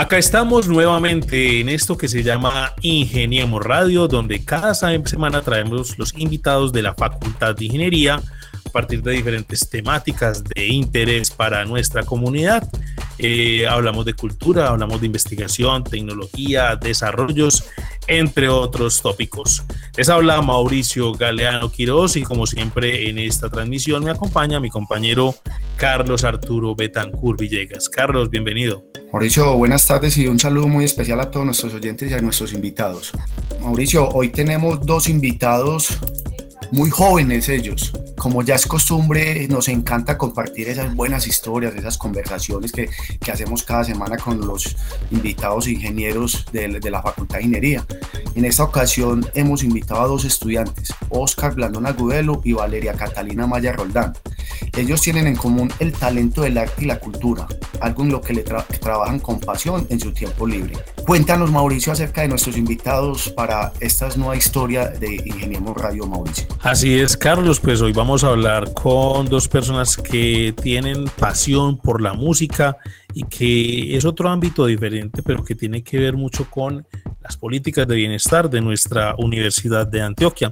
Acá 0.00 0.16
estamos 0.16 0.66
nuevamente 0.66 1.60
en 1.60 1.68
esto 1.68 1.98
que 1.98 2.08
se 2.08 2.22
llama 2.22 2.72
Ingeniemos 2.80 3.62
Radio, 3.62 4.08
donde 4.08 4.42
cada 4.46 4.72
semana 4.72 5.42
traemos 5.42 5.98
los 5.98 6.14
invitados 6.16 6.72
de 6.72 6.80
la 6.80 6.94
Facultad 6.94 7.54
de 7.54 7.66
Ingeniería 7.66 8.18
partir 8.70 9.02
de 9.02 9.12
diferentes 9.12 9.68
temáticas 9.68 10.42
de 10.44 10.66
interés 10.66 11.30
para 11.30 11.64
nuestra 11.64 12.02
comunidad. 12.02 12.68
Eh, 13.18 13.66
hablamos 13.66 14.06
de 14.06 14.14
cultura, 14.14 14.68
hablamos 14.68 15.00
de 15.00 15.06
investigación, 15.06 15.84
tecnología, 15.84 16.76
desarrollos, 16.76 17.64
entre 18.06 18.48
otros 18.48 19.02
tópicos. 19.02 19.62
Les 19.96 20.08
habla 20.08 20.40
Mauricio 20.40 21.12
Galeano 21.12 21.70
Quiroz 21.70 22.16
y 22.16 22.22
como 22.22 22.46
siempre 22.46 23.10
en 23.10 23.18
esta 23.18 23.50
transmisión 23.50 24.04
me 24.04 24.10
acompaña 24.10 24.58
mi 24.58 24.70
compañero 24.70 25.34
Carlos 25.76 26.24
Arturo 26.24 26.74
Betancur 26.74 27.36
Villegas. 27.36 27.88
Carlos, 27.88 28.30
bienvenido. 28.30 28.84
Mauricio, 29.12 29.56
buenas 29.56 29.86
tardes 29.86 30.16
y 30.16 30.26
un 30.26 30.38
saludo 30.38 30.68
muy 30.68 30.84
especial 30.84 31.20
a 31.20 31.30
todos 31.30 31.44
nuestros 31.44 31.74
oyentes 31.74 32.10
y 32.10 32.14
a 32.14 32.20
nuestros 32.20 32.52
invitados. 32.52 33.12
Mauricio, 33.60 34.08
hoy 34.08 34.30
tenemos 34.30 34.84
dos 34.86 35.08
invitados 35.08 35.98
muy 36.72 36.90
jóvenes 36.90 37.48
ellos. 37.48 37.92
Como 38.16 38.42
ya 38.42 38.54
es 38.54 38.66
costumbre, 38.66 39.46
nos 39.48 39.68
encanta 39.68 40.18
compartir 40.18 40.68
esas 40.68 40.94
buenas 40.94 41.26
historias, 41.26 41.74
esas 41.74 41.96
conversaciones 41.96 42.72
que, 42.72 42.90
que 43.20 43.32
hacemos 43.32 43.62
cada 43.62 43.84
semana 43.84 44.16
con 44.16 44.46
los 44.46 44.76
invitados 45.10 45.66
ingenieros 45.68 46.44
de, 46.52 46.80
de, 46.80 46.90
la 46.90 47.02
Facultad 47.02 47.38
de 47.38 47.44
Ingeniería. 47.44 47.86
En 48.34 48.44
esta 48.44 48.64
ocasión 48.64 49.26
hemos 49.34 49.62
invitado 49.62 50.02
a 50.02 50.06
dos 50.06 50.24
estudiantes, 50.24 50.92
Oscar 51.08 51.54
Blandón 51.54 51.86
Agudelo 51.86 52.40
y 52.44 52.52
Valeria 52.52 52.92
Catalina 52.92 53.46
Maya 53.46 53.72
Roldán. 53.72 54.12
Ellos 54.76 55.00
tienen 55.00 55.26
en 55.26 55.36
común 55.36 55.70
el 55.78 55.92
talento 55.92 56.42
del 56.42 56.58
arte 56.58 56.84
y 56.84 56.86
la 56.86 56.98
cultura, 56.98 57.46
algo 57.80 58.02
en 58.02 58.12
lo 58.12 58.20
que, 58.20 58.34
le 58.34 58.42
trabajan 58.42 59.18
con 59.18 59.40
pasión 59.40 59.86
en 59.90 60.00
su 60.00 60.12
tiempo 60.12 60.46
libre. 60.46 60.74
Cuéntanos, 61.06 61.50
Mauricio, 61.50 61.92
acerca 61.92 62.22
de 62.22 62.28
nuestros 62.28 62.56
invitados 62.56 63.30
para 63.30 63.72
esta 63.80 64.08
nueva 64.16 64.36
historia 64.36 64.88
de 64.88 65.16
Ingeniemos 65.24 65.76
Radio 65.76 66.06
Mauricio. 66.06 66.46
Así 66.62 66.98
es, 66.98 67.16
Carlos, 67.16 67.60
pues 67.60 67.80
hoy 67.80 67.92
vamos 67.92 68.24
a 68.24 68.28
hablar 68.28 68.72
con 68.74 69.26
dos 69.26 69.48
personas 69.48 69.96
que 69.96 70.54
tienen 70.62 71.06
pasión 71.18 71.78
por 71.78 72.00
la 72.00 72.12
música 72.12 72.76
y 73.14 73.24
que 73.24 73.96
es 73.96 74.04
otro 74.04 74.28
ámbito 74.28 74.66
diferente, 74.66 75.22
pero 75.22 75.44
que 75.44 75.54
tiene 75.54 75.82
que 75.82 75.98
ver 75.98 76.16
mucho 76.16 76.48
con 76.48 76.86
las 77.22 77.36
políticas 77.36 77.86
de 77.86 77.96
bienestar 77.96 78.48
de 78.48 78.60
nuestra 78.60 79.14
Universidad 79.18 79.86
de 79.86 80.02
Antioquia. 80.02 80.50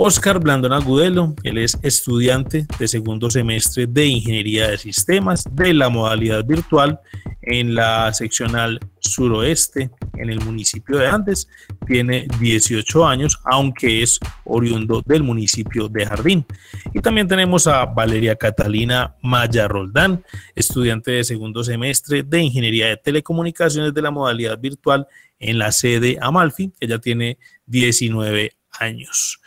Oscar 0.00 0.38
Blandón 0.38 0.72
Agudelo, 0.72 1.34
él 1.42 1.58
es 1.58 1.76
estudiante 1.82 2.68
de 2.78 2.86
segundo 2.86 3.28
semestre 3.30 3.88
de 3.88 4.06
Ingeniería 4.06 4.68
de 4.68 4.78
Sistemas 4.78 5.42
de 5.50 5.74
la 5.74 5.88
modalidad 5.88 6.44
virtual 6.44 7.00
en 7.42 7.74
la 7.74 8.14
seccional 8.14 8.78
suroeste 9.00 9.90
en 10.14 10.30
el 10.30 10.38
municipio 10.38 10.98
de 10.98 11.08
Andes. 11.08 11.48
Tiene 11.84 12.28
18 12.38 13.08
años, 13.08 13.40
aunque 13.44 14.04
es 14.04 14.20
oriundo 14.44 15.02
del 15.04 15.24
municipio 15.24 15.88
de 15.88 16.06
Jardín. 16.06 16.46
Y 16.94 17.00
también 17.00 17.26
tenemos 17.26 17.66
a 17.66 17.84
Valeria 17.84 18.36
Catalina 18.36 19.16
Maya 19.20 19.66
Roldán, 19.66 20.22
estudiante 20.54 21.10
de 21.10 21.24
segundo 21.24 21.64
semestre 21.64 22.22
de 22.22 22.40
Ingeniería 22.40 22.86
de 22.86 22.98
Telecomunicaciones 22.98 23.92
de 23.92 24.02
la 24.02 24.12
modalidad 24.12 24.60
virtual 24.60 25.08
en 25.40 25.58
la 25.58 25.72
sede 25.72 26.18
Amalfi. 26.20 26.72
Ella 26.78 27.00
tiene 27.00 27.38
19 27.66 28.52
años. 28.78 29.40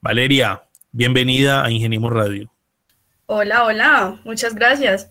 Valeria, 0.00 0.62
bienvenida 0.92 1.64
a 1.64 1.70
Ingeniemos 1.70 2.12
Radio. 2.12 2.52
Hola, 3.26 3.64
hola, 3.64 4.20
muchas 4.24 4.54
gracias. 4.54 5.10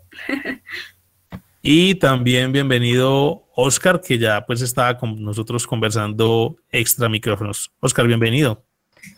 y 1.61 1.95
también 1.95 2.51
bienvenido 2.51 3.43
Oscar, 3.55 4.01
que 4.01 4.17
ya 4.17 4.45
pues 4.45 4.61
estaba 4.61 4.97
con 4.97 5.21
nosotros 5.23 5.65
conversando 5.67 6.55
extra 6.71 7.09
micrófonos. 7.09 7.71
Oscar, 7.79 8.07
bienvenido. 8.07 8.63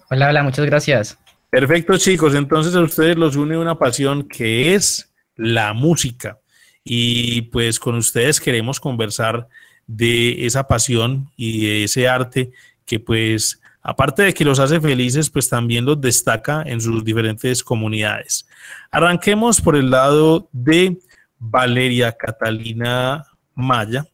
Hola, 0.10 0.30
hola, 0.30 0.44
muchas 0.44 0.66
gracias. 0.66 1.18
Perfecto, 1.50 1.98
chicos. 1.98 2.34
Entonces 2.36 2.76
a 2.76 2.82
ustedes 2.82 3.18
los 3.18 3.36
une 3.36 3.58
una 3.58 3.78
pasión 3.78 4.28
que 4.28 4.74
es 4.74 5.14
la 5.36 5.74
música. 5.74 6.40
Y 6.84 7.44
pues 7.44 7.80
con 7.80 7.96
ustedes 7.96 8.40
queremos 8.40 8.80
conversar 8.80 9.48
de 9.86 10.46
esa 10.46 10.68
pasión 10.68 11.30
y 11.36 11.66
de 11.66 11.84
ese 11.84 12.08
arte 12.08 12.52
que 12.86 13.00
pues 13.00 13.62
aparte 13.88 14.24
de 14.24 14.34
que 14.34 14.44
los 14.44 14.60
hace 14.60 14.82
felices, 14.82 15.30
pues 15.30 15.48
también 15.48 15.86
los 15.86 16.00
destaca 16.02 16.62
en 16.66 16.82
sus 16.82 17.06
diferentes 17.06 17.64
comunidades. 17.64 18.46
Arranquemos 18.92 19.62
por 19.62 19.78
el 19.78 19.90
lado 19.90 20.50
de 20.52 20.98
Valeria 21.40 22.12
Catalina 22.12 23.26
Maya. 23.56 24.06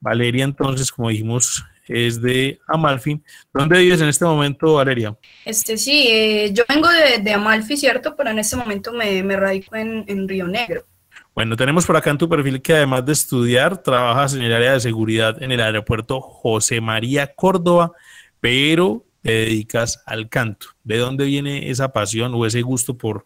Valeria, 0.00 0.42
entonces, 0.42 0.90
como 0.90 1.10
dijimos, 1.10 1.64
es 1.86 2.20
de 2.20 2.58
Amalfi. 2.66 3.22
¿Dónde 3.52 3.78
vives 3.78 4.00
en 4.00 4.08
este 4.08 4.24
momento, 4.24 4.74
Valeria? 4.74 5.16
Este 5.44 5.78
sí, 5.78 6.08
eh, 6.08 6.52
yo 6.52 6.64
vengo 6.68 6.88
de, 7.22 7.32
Amalfi, 7.32 7.76
¿cierto? 7.76 8.16
Pero 8.16 8.30
en 8.30 8.40
este 8.40 8.56
momento 8.56 8.92
me, 8.92 9.22
radico 9.36 9.76
en, 9.76 10.04
en, 10.08 10.28
Río 10.28 10.48
Negro. 10.48 10.84
Bueno, 11.36 11.54
tenemos 11.54 11.86
por 11.86 11.96
acá 11.96 12.10
en 12.10 12.18
tu 12.18 12.28
perfil 12.28 12.60
que 12.60 12.74
además 12.74 13.06
de 13.06 13.12
estudiar, 13.12 13.80
trabajas 13.80 14.34
en 14.34 14.42
el 14.42 14.52
área 14.52 14.72
de 14.72 14.80
seguridad 14.80 15.40
en 15.40 15.52
el 15.52 15.60
aeropuerto 15.60 16.20
José 16.20 16.80
María 16.80 17.32
Córdoba 17.32 17.92
pero 18.44 19.06
te 19.22 19.32
dedicas 19.32 20.02
al 20.04 20.28
canto. 20.28 20.66
¿De 20.82 20.98
dónde 20.98 21.24
viene 21.24 21.70
esa 21.70 21.94
pasión 21.94 22.34
o 22.34 22.44
ese 22.44 22.60
gusto 22.60 22.98
por, 22.98 23.24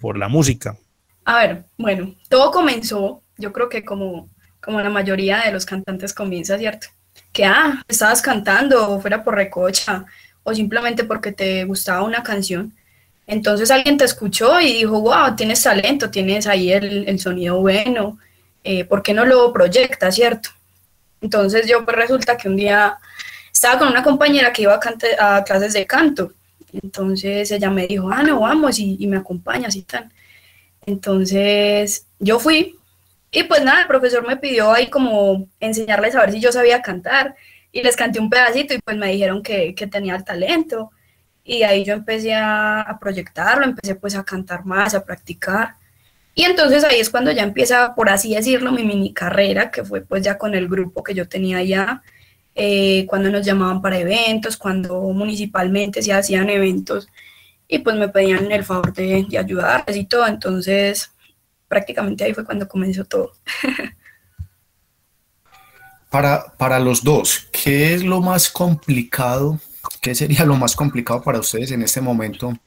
por 0.00 0.18
la 0.18 0.26
música? 0.26 0.76
A 1.24 1.38
ver, 1.38 1.64
bueno, 1.76 2.16
todo 2.28 2.50
comenzó, 2.50 3.22
yo 3.36 3.52
creo 3.52 3.68
que 3.68 3.84
como, 3.84 4.28
como 4.60 4.80
la 4.80 4.90
mayoría 4.90 5.42
de 5.42 5.52
los 5.52 5.64
cantantes 5.64 6.12
comienza, 6.12 6.58
¿cierto? 6.58 6.88
Que, 7.32 7.44
ah, 7.44 7.84
estabas 7.86 8.20
cantando 8.20 9.00
fuera 9.00 9.22
por 9.22 9.36
recocha 9.36 10.04
o 10.42 10.52
simplemente 10.52 11.04
porque 11.04 11.30
te 11.30 11.64
gustaba 11.64 12.02
una 12.02 12.24
canción. 12.24 12.74
Entonces 13.28 13.70
alguien 13.70 13.96
te 13.96 14.06
escuchó 14.06 14.60
y 14.60 14.78
dijo, 14.78 15.00
wow, 15.00 15.36
tienes 15.36 15.62
talento, 15.62 16.10
tienes 16.10 16.48
ahí 16.48 16.72
el, 16.72 17.06
el 17.06 17.20
sonido 17.20 17.60
bueno, 17.60 18.18
eh, 18.64 18.84
¿por 18.84 19.04
qué 19.04 19.14
no 19.14 19.24
lo 19.24 19.52
proyectas, 19.52 20.16
cierto? 20.16 20.48
Entonces 21.20 21.68
yo 21.68 21.84
pues 21.84 21.96
resulta 21.96 22.36
que 22.36 22.48
un 22.48 22.56
día 22.56 22.98
estaba 23.52 23.78
con 23.78 23.88
una 23.88 24.02
compañera 24.02 24.52
que 24.52 24.62
iba 24.62 24.78
a, 25.18 25.36
a 25.36 25.44
clases 25.44 25.72
de 25.72 25.86
canto. 25.86 26.32
Entonces 26.72 27.50
ella 27.50 27.70
me 27.70 27.86
dijo, 27.86 28.10
ah, 28.10 28.22
no, 28.22 28.40
vamos 28.40 28.78
y, 28.78 29.06
me 29.06 29.16
acompañas 29.16 29.76
y 29.76 29.82
tal. 29.82 30.10
Entonces 30.86 32.06
yo 32.18 32.38
fui 32.38 32.76
y 33.30 33.42
pues 33.44 33.62
nada, 33.62 33.82
el 33.82 33.86
profesor 33.86 34.26
me 34.26 34.36
pidió 34.36 34.72
ahí 34.72 34.88
como 34.88 35.48
enseñarles 35.60 36.14
a 36.14 36.20
ver 36.20 36.32
si 36.32 36.40
yo 36.40 36.50
sabía 36.52 36.82
cantar 36.82 37.36
y 37.72 37.82
les 37.82 37.96
canté 37.96 38.20
un 38.20 38.30
pedacito 38.30 38.74
y 38.74 38.78
pues 38.78 38.96
me 38.96 39.12
dijeron 39.12 39.42
que, 39.42 39.74
que 39.74 39.86
tenía 39.86 40.16
el 40.16 40.24
talento. 40.24 40.90
Y 41.44 41.62
ahí 41.62 41.84
yo 41.84 41.94
empecé 41.94 42.34
a, 42.34 42.82
a, 42.82 42.98
proyectarlo, 42.98 43.64
empecé 43.64 43.94
pues 43.94 44.14
a 44.14 44.24
cantar 44.24 44.64
más, 44.66 44.94
a 44.94 45.04
practicar. 45.04 45.74
Y 46.34 46.44
entonces 46.44 46.84
ahí 46.84 47.00
es 47.00 47.10
cuando 47.10 47.32
ya 47.32 47.42
empieza, 47.42 47.94
por 47.94 48.10
así 48.10 48.34
decirlo, 48.34 48.72
mi 48.72 48.84
mini 48.84 49.12
carrera, 49.12 49.70
que 49.70 49.84
fue 49.84 50.02
pues 50.02 50.22
ya 50.22 50.38
con 50.38 50.54
el 50.54 50.68
grupo 50.68 51.02
que 51.02 51.14
yo 51.14 51.28
tenía 51.28 51.62
ya 51.62 52.02
eh, 52.60 53.06
cuando 53.06 53.30
nos 53.30 53.46
llamaban 53.46 53.80
para 53.80 53.98
eventos, 53.98 54.56
cuando 54.56 55.00
municipalmente 55.00 56.02
se 56.02 56.12
hacían 56.12 56.50
eventos 56.50 57.08
y 57.68 57.78
pues 57.78 57.94
me 57.96 58.08
pedían 58.08 58.50
el 58.50 58.64
favor 58.64 58.92
de, 58.92 59.24
de 59.28 59.38
ayudarles 59.38 59.96
y 59.96 60.06
todo. 60.06 60.26
Entonces, 60.26 61.12
prácticamente 61.68 62.24
ahí 62.24 62.34
fue 62.34 62.44
cuando 62.44 62.66
comenzó 62.66 63.04
todo. 63.04 63.32
para, 66.10 66.52
para 66.56 66.80
los 66.80 67.04
dos, 67.04 67.48
¿qué 67.52 67.94
es 67.94 68.02
lo 68.02 68.20
más 68.20 68.50
complicado? 68.50 69.60
¿Qué 70.00 70.14
sería 70.14 70.44
lo 70.44 70.56
más 70.56 70.74
complicado 70.74 71.22
para 71.22 71.38
ustedes 71.38 71.70
en 71.70 71.82
este 71.82 72.00
momento 72.00 72.58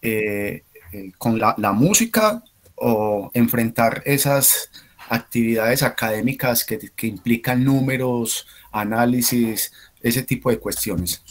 eh, 0.00 0.62
eh, 0.92 1.12
con 1.18 1.40
la, 1.40 1.56
la 1.58 1.72
música 1.72 2.40
o 2.76 3.30
enfrentar 3.34 4.00
esas 4.04 4.70
actividades 5.08 5.82
académicas 5.82 6.64
que, 6.64 6.78
que, 6.94 7.06
implican 7.06 7.64
números, 7.64 8.46
análisis, 8.74 9.72
ese 10.02 10.22
tipo 10.22 10.50
de 10.50 10.58
cuestiones. 10.58 11.22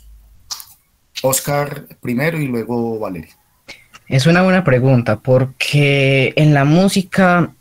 Oscar 1.22 1.86
primero 2.01 2.40
y 2.40 2.48
luego 2.48 3.00
Valeria. 3.00 3.36
Es 4.07 4.25
una 4.25 4.42
buena 4.42 4.63
pregunta 4.63 5.19
porque 5.19 6.34
en 6.36 6.54
la 6.54 6.66
música 6.66 7.54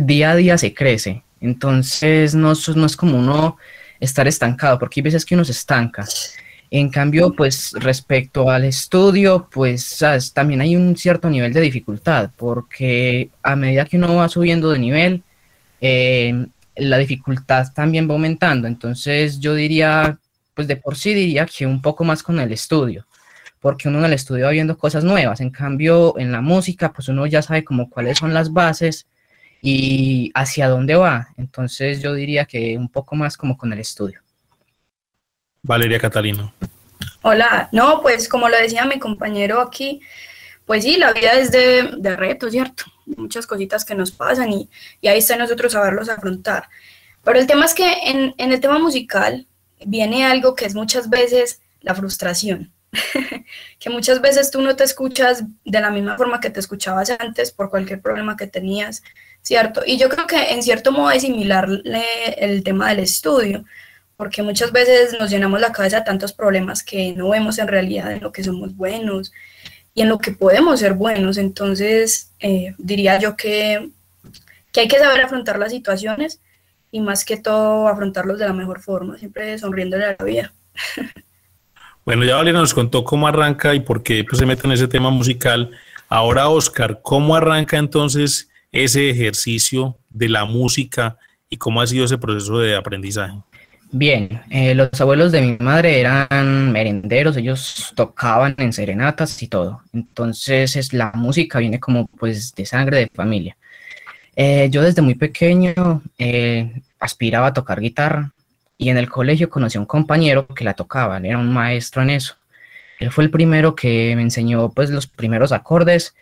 día 0.00 0.32
a 0.32 0.36
día 0.36 0.58
se 0.58 0.74
crece, 0.74 1.22
entonces 1.40 2.34
no, 2.34 2.52
es 2.52 2.96
como 2.96 3.18
uno 3.18 3.56
estar 3.98 4.28
estancado, 4.28 4.78
porque 4.78 5.00
hay 5.00 5.04
veces 5.04 5.24
que 5.24 5.34
uno 5.34 5.44
se 5.44 5.52
estanca. 5.52 6.04
En 6.70 6.90
cambio, 6.90 7.32
pues 7.32 7.72
respecto 7.72 8.50
al 8.50 8.64
estudio, 8.64 9.48
pues 9.50 10.04
también 10.34 10.60
hay 10.60 10.76
un 10.76 10.96
cierto 10.96 11.30
nivel 11.30 11.52
de 11.52 11.62
dificultad, 11.62 12.30
porque 12.36 13.30
a 13.42 13.56
medida 13.56 13.86
que 13.86 13.96
uno 13.96 14.16
va 14.16 14.28
subiendo 14.28 14.70
de 14.70 14.78
nivel, 14.78 15.22
eh, 15.80 16.46
la 16.78 16.98
dificultad 16.98 17.72
también 17.74 18.08
va 18.08 18.14
aumentando. 18.14 18.68
Entonces 18.68 19.38
yo 19.40 19.54
diría, 19.54 20.18
pues 20.54 20.68
de 20.68 20.76
por 20.76 20.96
sí 20.96 21.14
diría 21.14 21.46
que 21.46 21.66
un 21.66 21.82
poco 21.82 22.04
más 22.04 22.22
con 22.22 22.38
el 22.40 22.52
estudio, 22.52 23.06
porque 23.60 23.88
uno 23.88 23.98
en 23.98 24.06
el 24.06 24.12
estudio 24.12 24.46
va 24.46 24.50
viendo 24.50 24.78
cosas 24.78 25.04
nuevas. 25.04 25.40
En 25.40 25.50
cambio, 25.50 26.18
en 26.18 26.32
la 26.32 26.40
música, 26.40 26.92
pues 26.92 27.08
uno 27.08 27.26
ya 27.26 27.42
sabe 27.42 27.64
como 27.64 27.90
cuáles 27.90 28.18
son 28.18 28.34
las 28.34 28.52
bases 28.52 29.06
y 29.60 30.30
hacia 30.34 30.68
dónde 30.68 30.94
va. 30.94 31.28
Entonces 31.36 32.00
yo 32.00 32.14
diría 32.14 32.44
que 32.44 32.76
un 32.78 32.88
poco 32.88 33.16
más 33.16 33.36
como 33.36 33.56
con 33.56 33.72
el 33.72 33.80
estudio. 33.80 34.20
Valeria 35.62 35.98
Catalino. 35.98 36.54
Hola, 37.22 37.68
no, 37.72 38.00
pues 38.00 38.28
como 38.28 38.48
lo 38.48 38.56
decía 38.56 38.84
mi 38.84 38.98
compañero 38.98 39.60
aquí, 39.60 40.00
pues 40.68 40.84
sí, 40.84 40.98
la 40.98 41.14
vida 41.14 41.32
es 41.32 41.50
de, 41.50 41.94
de 41.96 42.14
retos, 42.14 42.52
¿cierto? 42.52 42.84
Muchas 43.06 43.46
cositas 43.46 43.86
que 43.86 43.94
nos 43.94 44.10
pasan 44.10 44.52
y, 44.52 44.68
y, 45.00 45.08
ahí 45.08 45.18
está 45.18 45.34
nosotros 45.36 45.72
saberlos 45.72 46.10
afrontar. 46.10 46.68
Pero 47.24 47.38
el 47.38 47.46
tema 47.46 47.64
es 47.64 47.72
que 47.72 47.90
en, 48.04 48.34
en 48.36 48.52
el 48.52 48.60
tema 48.60 48.78
musical 48.78 49.46
viene 49.86 50.26
algo 50.26 50.54
que 50.54 50.66
es 50.66 50.74
muchas 50.74 51.08
veces 51.08 51.62
la 51.80 51.94
frustración. 51.94 52.70
que 53.78 53.88
muchas 53.88 54.20
veces 54.20 54.50
tú 54.50 54.60
no 54.60 54.76
te 54.76 54.84
escuchas 54.84 55.42
de 55.64 55.80
la 55.80 55.90
misma 55.90 56.18
forma 56.18 56.38
que 56.38 56.50
te 56.50 56.60
escuchabas 56.60 57.10
antes 57.18 57.50
por 57.50 57.70
cualquier 57.70 58.02
problema 58.02 58.36
que 58.36 58.46
tenías, 58.46 59.02
¿cierto? 59.40 59.80
Y 59.86 59.96
yo 59.96 60.10
creo 60.10 60.26
que 60.26 60.52
en 60.52 60.62
cierto 60.62 60.92
modo 60.92 61.10
es 61.12 61.22
similar 61.22 61.66
el 62.36 62.62
tema 62.62 62.90
del 62.90 62.98
estudio 62.98 63.64
porque 64.18 64.42
muchas 64.42 64.72
veces 64.72 65.16
nos 65.18 65.30
llenamos 65.30 65.60
la 65.62 65.72
cabeza 65.72 66.00
de 66.00 66.04
tantos 66.04 66.34
problemas 66.34 66.82
que 66.82 67.12
no 67.12 67.30
vemos 67.30 67.58
en 67.58 67.68
realidad 67.68 68.12
en 68.12 68.20
lo 68.20 68.32
que 68.32 68.44
somos 68.44 68.76
buenos 68.76 69.32
y 69.98 70.02
en 70.02 70.08
lo 70.10 70.18
que 70.18 70.30
podemos 70.30 70.78
ser 70.78 70.92
buenos. 70.92 71.38
Entonces, 71.38 72.30
eh, 72.38 72.72
diría 72.78 73.18
yo 73.18 73.36
que, 73.36 73.90
que 74.70 74.80
hay 74.82 74.86
que 74.86 74.96
saber 74.96 75.22
afrontar 75.22 75.58
las 75.58 75.72
situaciones 75.72 76.40
y 76.92 77.00
más 77.00 77.24
que 77.24 77.36
todo 77.36 77.88
afrontarlos 77.88 78.38
de 78.38 78.46
la 78.46 78.52
mejor 78.52 78.80
forma, 78.80 79.18
siempre 79.18 79.58
sonriéndole 79.58 80.04
a 80.04 80.16
la 80.16 80.24
vida. 80.24 80.52
Bueno, 82.04 82.24
ya 82.24 82.36
Valeria 82.36 82.58
nos 82.58 82.72
contó 82.72 83.04
cómo 83.04 83.28
arranca 83.28 83.74
y 83.74 83.80
por 83.80 84.02
qué 84.02 84.24
pues, 84.24 84.38
se 84.38 84.46
mete 84.46 84.66
en 84.66 84.72
ese 84.72 84.88
tema 84.88 85.10
musical. 85.10 85.72
Ahora, 86.08 86.48
Oscar, 86.48 87.00
¿cómo 87.02 87.36
arranca 87.36 87.76
entonces 87.76 88.48
ese 88.72 89.10
ejercicio 89.10 89.98
de 90.08 90.30
la 90.30 90.46
música 90.46 91.18
y 91.50 91.58
cómo 91.58 91.82
ha 91.82 91.86
sido 91.86 92.06
ese 92.06 92.16
proceso 92.16 92.60
de 92.60 92.76
aprendizaje? 92.76 93.36
Bien, 93.90 94.42
eh, 94.50 94.74
los 94.74 95.00
abuelos 95.00 95.32
de 95.32 95.40
mi 95.40 95.56
madre 95.58 95.98
eran 95.98 96.70
merenderos, 96.72 97.36
ellos 97.38 97.92
tocaban 97.96 98.54
en 98.58 98.74
serenatas 98.74 99.42
y 99.42 99.48
todo. 99.48 99.82
Entonces 99.94 100.76
es, 100.76 100.92
la 100.92 101.12
música 101.14 101.58
viene 101.58 101.80
como 101.80 102.06
pues 102.06 102.54
de 102.54 102.66
sangre 102.66 102.98
de 102.98 103.10
familia. 103.14 103.56
Eh, 104.36 104.68
yo 104.70 104.82
desde 104.82 105.02
muy 105.02 105.14
pequeño 105.14 106.02
eh, 106.18 106.82
aspiraba 107.00 107.48
a 107.48 107.52
tocar 107.54 107.80
guitarra 107.80 108.32
y 108.76 108.90
en 108.90 108.98
el 108.98 109.08
colegio 109.08 109.48
conocí 109.50 109.78
a 109.78 109.80
un 109.80 109.86
compañero 109.86 110.46
que 110.48 110.64
la 110.64 110.74
tocaba, 110.74 111.18
era 111.18 111.38
un 111.38 111.52
maestro 111.52 112.02
en 112.02 112.10
eso. 112.10 112.36
Él 113.00 113.10
fue 113.10 113.24
el 113.24 113.30
primero 113.30 113.74
que 113.74 114.14
me 114.16 114.22
enseñó 114.22 114.70
pues 114.70 114.90
los 114.90 115.06
primeros 115.06 115.50
acordes 115.52 116.14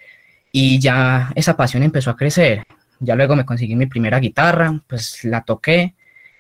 y 0.52 0.78
ya 0.78 1.32
esa 1.34 1.56
pasión 1.56 1.82
empezó 1.82 2.10
a 2.10 2.16
crecer. 2.16 2.64
Ya 3.00 3.16
luego 3.16 3.34
me 3.36 3.44
conseguí 3.44 3.74
mi 3.76 3.86
primera 3.86 4.20
guitarra, 4.20 4.80
pues 4.86 5.24
la 5.24 5.42
toqué 5.42 5.95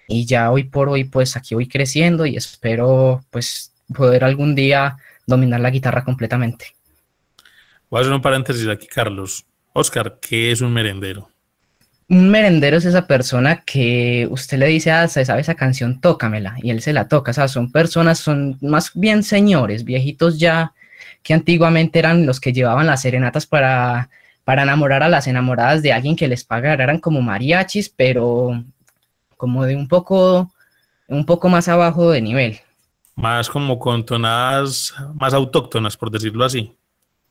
y 0.08 0.26
ya 0.26 0.50
hoy 0.50 0.64
por 0.64 0.88
hoy 0.88 1.04
pues 1.04 1.36
aquí 1.36 1.54
voy 1.54 1.68
creciendo 1.68 2.26
y 2.26 2.36
espero 2.36 3.24
pues 3.30 3.72
poder 3.94 4.24
algún 4.24 4.54
día 4.54 4.96
dominar 5.26 5.60
la 5.60 5.70
guitarra 5.70 6.04
completamente. 6.04 6.74
Voy 7.90 7.98
a 7.98 8.00
hacer 8.02 8.12
un 8.12 8.22
paréntesis 8.22 8.66
aquí, 8.68 8.86
Carlos. 8.86 9.44
Oscar, 9.72 10.18
¿qué 10.20 10.50
es 10.50 10.60
un 10.60 10.72
merendero? 10.72 11.28
Un 12.08 12.30
merendero 12.30 12.76
es 12.76 12.84
esa 12.84 13.06
persona 13.06 13.62
que 13.64 14.28
usted 14.30 14.58
le 14.58 14.66
dice, 14.66 14.90
ah, 14.92 15.08
se 15.08 15.24
sabe 15.24 15.40
esa 15.40 15.54
canción, 15.54 16.00
tócamela, 16.00 16.56
y 16.62 16.70
él 16.70 16.80
se 16.80 16.92
la 16.92 17.08
toca. 17.08 17.32
O 17.32 17.34
sea, 17.34 17.48
son 17.48 17.72
personas, 17.72 18.18
son 18.18 18.58
más 18.60 18.92
bien 18.94 19.22
señores, 19.22 19.84
viejitos 19.84 20.38
ya, 20.38 20.72
que 21.22 21.34
antiguamente 21.34 21.98
eran 21.98 22.26
los 22.26 22.40
que 22.40 22.52
llevaban 22.52 22.86
las 22.86 23.02
serenatas 23.02 23.46
para, 23.46 24.08
para 24.44 24.62
enamorar 24.62 25.02
a 25.02 25.08
las 25.08 25.26
enamoradas 25.26 25.82
de 25.82 25.92
alguien 25.92 26.16
que 26.16 26.28
les 26.28 26.44
pagara. 26.44 26.84
Eran 26.84 27.00
como 27.00 27.20
mariachis, 27.22 27.88
pero 27.88 28.64
como 29.36 29.64
de 29.64 29.76
un 29.76 29.88
poco, 29.88 30.52
un 31.08 31.24
poco 31.26 31.48
más 31.48 31.68
abajo 31.68 32.10
de 32.10 32.20
nivel. 32.22 32.60
Más 33.14 33.48
como 33.48 33.78
con 33.78 34.04
tonadas 34.04 34.94
más 35.14 35.32
autóctonas, 35.32 35.96
por 35.96 36.10
decirlo 36.10 36.44
así. 36.44 36.76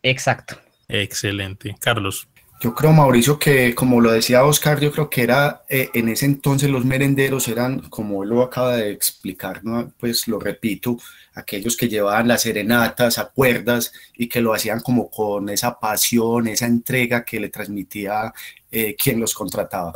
Exacto. 0.01 0.57
Excelente. 0.87 1.75
Carlos. 1.79 2.27
Yo 2.61 2.73
creo, 2.73 2.93
Mauricio, 2.93 3.37
que 3.37 3.75
como 3.75 3.99
lo 3.99 4.11
decía 4.11 4.45
Oscar, 4.45 4.79
yo 4.79 4.89
creo 4.91 5.09
que 5.09 5.23
era 5.23 5.63
eh, 5.67 5.89
en 5.93 6.07
ese 6.07 6.25
entonces 6.25 6.69
los 6.69 6.85
merenderos 6.85 7.49
eran, 7.49 7.81
como 7.89 8.23
él 8.23 8.29
lo 8.29 8.41
acaba 8.41 8.77
de 8.77 8.91
explicar, 8.91 9.63
¿no? 9.65 9.91
pues 9.99 10.25
lo 10.29 10.39
repito, 10.39 10.97
aquellos 11.33 11.75
que 11.75 11.89
llevaban 11.89 12.29
las 12.29 12.43
serenatas 12.43 13.17
a 13.17 13.25
cuerdas 13.25 13.91
y 14.15 14.29
que 14.29 14.39
lo 14.39 14.53
hacían 14.53 14.79
como 14.79 15.09
con 15.09 15.49
esa 15.49 15.77
pasión, 15.77 16.47
esa 16.47 16.65
entrega 16.65 17.25
que 17.25 17.41
le 17.41 17.49
transmitía 17.49 18.33
eh, 18.71 18.95
quien 18.95 19.19
los 19.19 19.33
contrataba. 19.33 19.91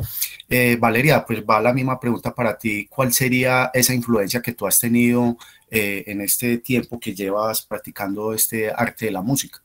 Eh, 0.49 0.75
Valeria, 0.77 1.25
pues 1.25 1.41
va 1.41 1.61
la 1.61 1.73
misma 1.73 1.97
pregunta 1.97 2.35
para 2.35 2.57
ti. 2.57 2.87
¿Cuál 2.87 3.13
sería 3.13 3.71
esa 3.73 3.93
influencia 3.93 4.41
que 4.41 4.53
tú 4.53 4.67
has 4.67 4.79
tenido 4.79 5.37
en 5.71 6.21
este 6.21 6.57
tiempo 6.57 6.99
que 6.99 7.13
llevas 7.13 7.61
practicando 7.61 8.33
este 8.33 8.71
arte 8.71 9.05
de 9.05 9.11
la 9.11 9.21
música? 9.21 9.61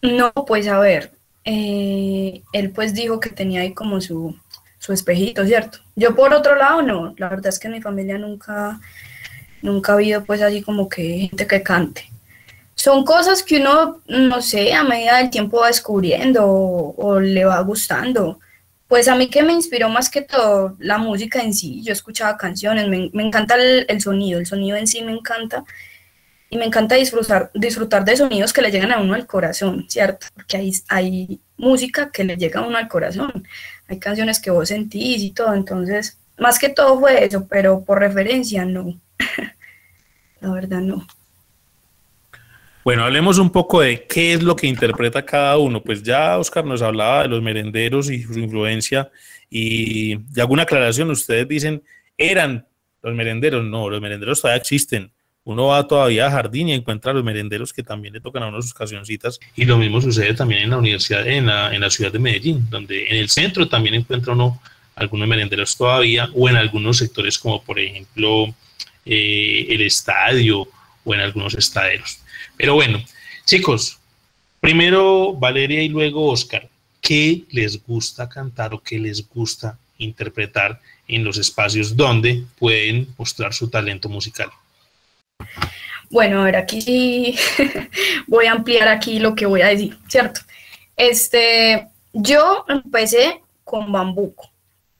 No, 0.00 0.32
pues 0.46 0.68
a 0.68 0.78
ver, 0.78 1.19
eh, 1.44 2.42
él 2.52 2.70
pues 2.70 2.94
dijo 2.94 3.20
que 3.20 3.30
tenía 3.30 3.62
ahí 3.62 3.72
como 3.72 4.00
su, 4.00 4.36
su 4.78 4.92
espejito, 4.92 5.44
¿cierto? 5.44 5.78
Yo 5.96 6.14
por 6.14 6.34
otro 6.34 6.56
lado 6.56 6.82
no, 6.82 7.14
la 7.16 7.28
verdad 7.28 7.48
es 7.48 7.58
que 7.58 7.68
en 7.68 7.74
mi 7.74 7.82
familia 7.82 8.18
nunca, 8.18 8.80
nunca 9.62 9.92
ha 9.92 9.94
habido 9.96 10.24
pues 10.24 10.42
así 10.42 10.62
como 10.62 10.88
que 10.88 11.28
gente 11.28 11.46
que 11.46 11.62
cante. 11.62 12.10
Son 12.74 13.04
cosas 13.04 13.42
que 13.42 13.60
uno, 13.60 14.00
no 14.08 14.40
sé, 14.40 14.72
a 14.72 14.84
medida 14.84 15.18
del 15.18 15.28
tiempo 15.28 15.60
va 15.60 15.66
descubriendo 15.66 16.46
o, 16.46 17.20
le 17.20 17.44
va 17.44 17.60
gustando. 17.60 18.40
Pues 18.88 19.06
a 19.06 19.14
mí 19.16 19.28
que 19.28 19.42
me 19.42 19.52
inspiró 19.52 19.90
más 19.90 20.08
que 20.08 20.22
todo 20.22 20.76
la 20.78 20.96
música 20.96 21.42
en 21.42 21.52
sí, 21.52 21.82
yo 21.82 21.92
escuchaba 21.92 22.38
canciones, 22.38 22.88
me, 22.88 23.10
me 23.12 23.22
encanta 23.22 23.56
el, 23.56 23.84
el, 23.88 24.00
sonido, 24.00 24.40
el 24.40 24.46
sonido 24.46 24.76
en 24.78 24.86
sí 24.86 25.02
me 25.02 25.12
encanta 25.12 25.64
y 26.50 26.58
me 26.58 26.64
encanta 26.64 26.96
disfrutar, 26.96 27.50
disfrutar 27.54 28.04
de 28.04 28.16
sonidos 28.16 28.52
que 28.52 28.60
le 28.60 28.72
llegan 28.72 28.90
a 28.90 29.00
uno 29.00 29.14
al 29.14 29.26
corazón, 29.26 29.86
¿cierto? 29.88 30.26
Porque 30.34 30.56
hay, 30.56 30.72
hay 30.88 31.40
música 31.56 32.10
que 32.10 32.24
le 32.24 32.36
llega 32.36 32.60
a 32.60 32.66
uno 32.66 32.76
al 32.76 32.88
corazón, 32.88 33.46
hay 33.86 34.00
canciones 34.00 34.40
que 34.40 34.50
vos 34.50 34.68
sentís 34.68 35.22
y 35.22 35.30
todo, 35.30 35.54
entonces, 35.54 36.18
más 36.36 36.58
que 36.58 36.68
todo 36.68 36.98
fue 36.98 37.24
eso, 37.24 37.46
pero 37.48 37.84
por 37.84 38.00
referencia 38.00 38.64
no, 38.64 39.00
la 40.40 40.50
verdad 40.50 40.80
no. 40.80 41.06
Bueno, 42.82 43.04
hablemos 43.04 43.38
un 43.38 43.50
poco 43.50 43.82
de 43.82 44.04
qué 44.06 44.32
es 44.32 44.42
lo 44.42 44.56
que 44.56 44.66
interpreta 44.66 45.24
cada 45.24 45.58
uno. 45.58 45.82
Pues 45.82 46.02
ya 46.02 46.38
Oscar 46.38 46.64
nos 46.64 46.80
hablaba 46.80 47.22
de 47.22 47.28
los 47.28 47.42
merenderos 47.42 48.10
y 48.10 48.22
su 48.22 48.38
influencia 48.38 49.10
y 49.50 50.16
de 50.16 50.40
alguna 50.40 50.62
aclaración, 50.62 51.10
ustedes 51.10 51.46
dicen, 51.46 51.82
eran 52.16 52.66
los 53.02 53.14
merenderos, 53.14 53.64
no, 53.64 53.90
los 53.90 54.00
merenderos 54.00 54.40
todavía 54.40 54.60
existen 54.60 55.12
uno 55.44 55.66
va 55.66 55.86
todavía 55.86 56.26
a 56.26 56.30
jardín 56.30 56.68
y 56.68 56.74
encuentra 56.74 57.12
a 57.12 57.14
los 57.14 57.24
merenderos 57.24 57.72
que 57.72 57.82
también 57.82 58.14
le 58.14 58.20
tocan 58.20 58.42
a 58.42 58.48
uno 58.48 58.60
sus 58.60 58.74
cancioncitas. 58.74 59.40
Y 59.56 59.64
lo 59.64 59.78
mismo 59.78 60.00
sucede 60.00 60.34
también 60.34 60.62
en 60.62 60.70
la 60.70 60.78
universidad, 60.78 61.26
en 61.26 61.46
la, 61.46 61.74
en 61.74 61.80
la 61.80 61.90
ciudad 61.90 62.12
de 62.12 62.18
Medellín, 62.18 62.68
donde 62.68 63.06
en 63.08 63.16
el 63.16 63.28
centro 63.28 63.68
también 63.68 63.94
encuentra 63.94 64.32
uno 64.32 64.60
algunos 64.96 65.26
merenderos 65.26 65.76
todavía, 65.76 66.28
o 66.34 66.48
en 66.48 66.56
algunos 66.56 66.98
sectores 66.98 67.38
como 67.38 67.62
por 67.62 67.78
ejemplo 67.78 68.54
eh, 69.06 69.66
el 69.70 69.80
estadio 69.80 70.68
o 71.04 71.14
en 71.14 71.20
algunos 71.20 71.54
estaderos. 71.54 72.18
Pero 72.56 72.74
bueno, 72.74 73.02
chicos, 73.46 73.98
primero 74.60 75.32
Valeria 75.32 75.82
y 75.82 75.88
luego 75.88 76.26
Oscar, 76.26 76.68
¿qué 77.00 77.44
les 77.50 77.82
gusta 77.82 78.28
cantar 78.28 78.74
o 78.74 78.82
qué 78.82 78.98
les 78.98 79.26
gusta 79.26 79.78
interpretar 79.96 80.80
en 81.08 81.24
los 81.24 81.38
espacios 81.38 81.96
donde 81.96 82.44
pueden 82.58 83.08
mostrar 83.16 83.54
su 83.54 83.68
talento 83.68 84.08
musical? 84.10 84.50
Bueno, 86.10 86.40
a 86.40 86.44
ver, 86.44 86.56
aquí 86.56 86.80
sí 86.82 87.36
voy 88.26 88.46
a 88.46 88.52
ampliar 88.52 88.88
aquí 88.88 89.20
lo 89.20 89.34
que 89.34 89.46
voy 89.46 89.62
a 89.62 89.68
decir, 89.68 89.96
¿cierto? 90.08 90.40
Este, 90.96 91.88
yo 92.12 92.64
empecé 92.68 93.42
con 93.64 93.92
bambuco. 93.92 94.50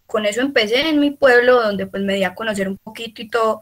Con 0.07 0.25
eso 0.26 0.40
empecé 0.40 0.88
en 0.88 1.00
mi 1.00 1.11
pueblo, 1.11 1.62
donde 1.62 1.87
pues 1.87 2.02
me 2.02 2.14
di 2.14 2.25
a 2.25 2.35
conocer 2.35 2.69
un 2.69 2.79
poquito 2.79 3.23
y 3.23 3.29
todo. 3.29 3.61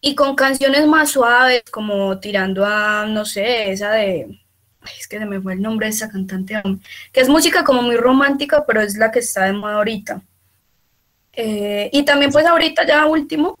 Y 0.00 0.14
con 0.14 0.34
canciones 0.34 0.86
más 0.86 1.10
suaves, 1.10 1.62
como 1.70 2.18
tirando 2.20 2.64
a, 2.64 3.06
no 3.06 3.24
sé, 3.24 3.70
esa 3.72 3.92
de... 3.92 4.40
es 4.98 5.08
que 5.08 5.18
se 5.18 5.26
me 5.26 5.40
fue 5.40 5.54
el 5.54 5.62
nombre 5.62 5.86
de 5.86 5.90
esa 5.92 6.08
cantante, 6.10 6.60
que 7.12 7.20
es 7.20 7.28
música 7.28 7.64
como 7.64 7.82
muy 7.82 7.96
romántica, 7.96 8.64
pero 8.66 8.80
es 8.80 8.96
la 8.96 9.10
que 9.10 9.18
está 9.20 9.44
de 9.44 9.52
moda 9.52 9.74
ahorita. 9.76 10.22
Eh, 11.32 11.90
y 11.92 12.04
también 12.04 12.32
pues 12.32 12.46
ahorita 12.46 12.86
ya 12.86 13.06
último, 13.06 13.58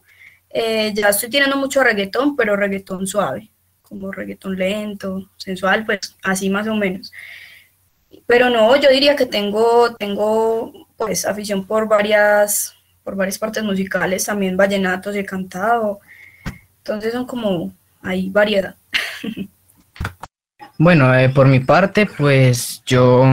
eh, 0.50 0.92
ya 0.94 1.08
estoy 1.10 1.30
tirando 1.30 1.56
mucho 1.56 1.82
reggaetón, 1.82 2.36
pero 2.36 2.56
reggaetón 2.56 3.06
suave. 3.06 3.50
como 3.82 4.12
reggaetón 4.12 4.56
lento, 4.56 5.30
sensual, 5.38 5.86
pues 5.86 6.16
así 6.22 6.50
más 6.50 6.68
o 6.68 6.74
menos. 6.74 7.10
Pero 8.26 8.50
no, 8.50 8.76
yo 8.76 8.90
diría 8.90 9.16
que 9.16 9.26
tengo, 9.26 9.94
tengo 9.96 10.88
pues 10.96 11.24
afición 11.24 11.66
por 11.66 11.88
varias, 11.88 12.74
por 13.04 13.16
varias 13.16 13.38
partes 13.38 13.64
musicales, 13.64 14.26
también 14.26 14.56
vallenatos 14.56 15.16
he 15.16 15.24
cantado, 15.24 16.00
entonces 16.78 17.12
son 17.12 17.26
como, 17.26 17.72
hay 18.02 18.28
variedad. 18.30 18.76
Bueno, 20.80 21.12
eh, 21.12 21.28
por 21.28 21.48
mi 21.48 21.58
parte, 21.58 22.06
pues 22.06 22.82
yo, 22.86 23.24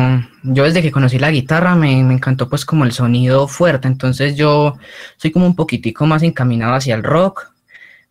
yo 0.41 0.63
desde 0.63 0.81
que 0.81 0.91
conocí 0.91 1.19
la 1.19 1.29
guitarra 1.29 1.75
me, 1.75 2.03
me, 2.03 2.15
encantó 2.15 2.49
pues 2.49 2.65
como 2.65 2.85
el 2.85 2.91
sonido 2.91 3.47
fuerte, 3.47 3.87
entonces 3.87 4.35
yo 4.35 4.77
soy 5.17 5.31
como 5.31 5.45
un 5.45 5.55
poquitico 5.55 6.07
más 6.07 6.23
encaminado 6.23 6.73
hacia 6.73 6.95
el 6.95 7.03
rock, 7.03 7.51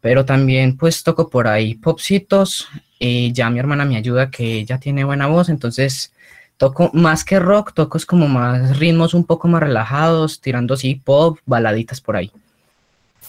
pero 0.01 0.25
también 0.25 0.77
pues 0.77 1.03
toco 1.03 1.29
por 1.31 1.49
ahí 1.49 1.75
popcitos 1.75 2.69
y 3.01 3.33
ya 3.33 3.51
mi 3.51 3.59
hermana 3.59 3.85
me 3.85 3.97
ayuda 3.97 4.31
que 4.31 4.59
ella 4.59 4.79
tiene 4.79 5.03
buena 5.03 5.27
voz, 5.27 5.49
entonces 5.49 6.13
toco 6.57 6.91
más 6.93 7.25
que 7.25 7.41
rock, 7.41 7.73
toco 7.75 7.99
es 7.99 8.07
como 8.07 8.29
más 8.29 8.79
ritmos 8.79 9.15
un 9.15 9.25
poco 9.25 9.49
más 9.49 9.61
relajados, 9.63 10.41
tirando 10.41 10.75
así 10.75 10.95
pop, 10.95 11.39
baladitas 11.45 12.01
por 12.01 12.17
ahí. 12.17 12.31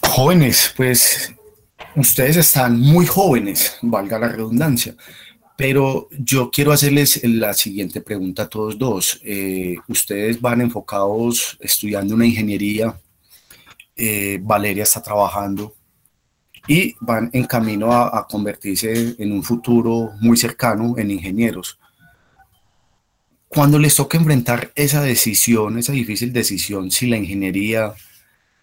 Jóvenes, 0.02 0.72
pues 0.78 1.34
ustedes 1.96 2.38
están 2.38 2.80
muy 2.80 3.08
jóvenes, 3.08 3.78
valga 3.82 4.20
la 4.20 4.28
redundancia, 4.28 4.94
pero 5.58 6.10
yo 6.12 6.52
quiero 6.52 6.72
hacerles 6.72 7.24
la 7.24 7.54
siguiente 7.54 8.02
pregunta 8.02 8.44
a 8.44 8.50
todos 8.50 8.78
dos. 8.78 9.22
Eh, 9.24 9.78
ustedes 9.88 10.42
van 10.42 10.62
enfocados 10.62 11.58
estudiando 11.62 12.16
una 12.16 12.26
ingeniería, 12.26 13.00
eh, 13.96 14.40
Valeria 14.42 14.84
está 14.84 15.02
trabajando 15.02 15.74
y 16.68 16.96
van 17.00 17.30
en 17.32 17.46
camino 17.46 17.94
a, 17.94 18.28
convertirse 18.28 19.16
en 19.18 19.32
un 19.32 19.44
futuro 19.44 20.12
muy 20.20 20.36
cercano 20.36 20.96
en 20.98 21.12
ingenieros. 21.12 21.80
Cuando 23.48 23.80
les 23.80 23.96
toca 23.96 24.18
enfrentar 24.18 24.72
esa 24.76 25.02
decisión, 25.02 25.78
esa 25.78 25.94
difícil 25.94 26.34
decisión, 26.34 26.92
si 26.92 27.08
la 27.08 27.18
ingeniería, 27.18 27.94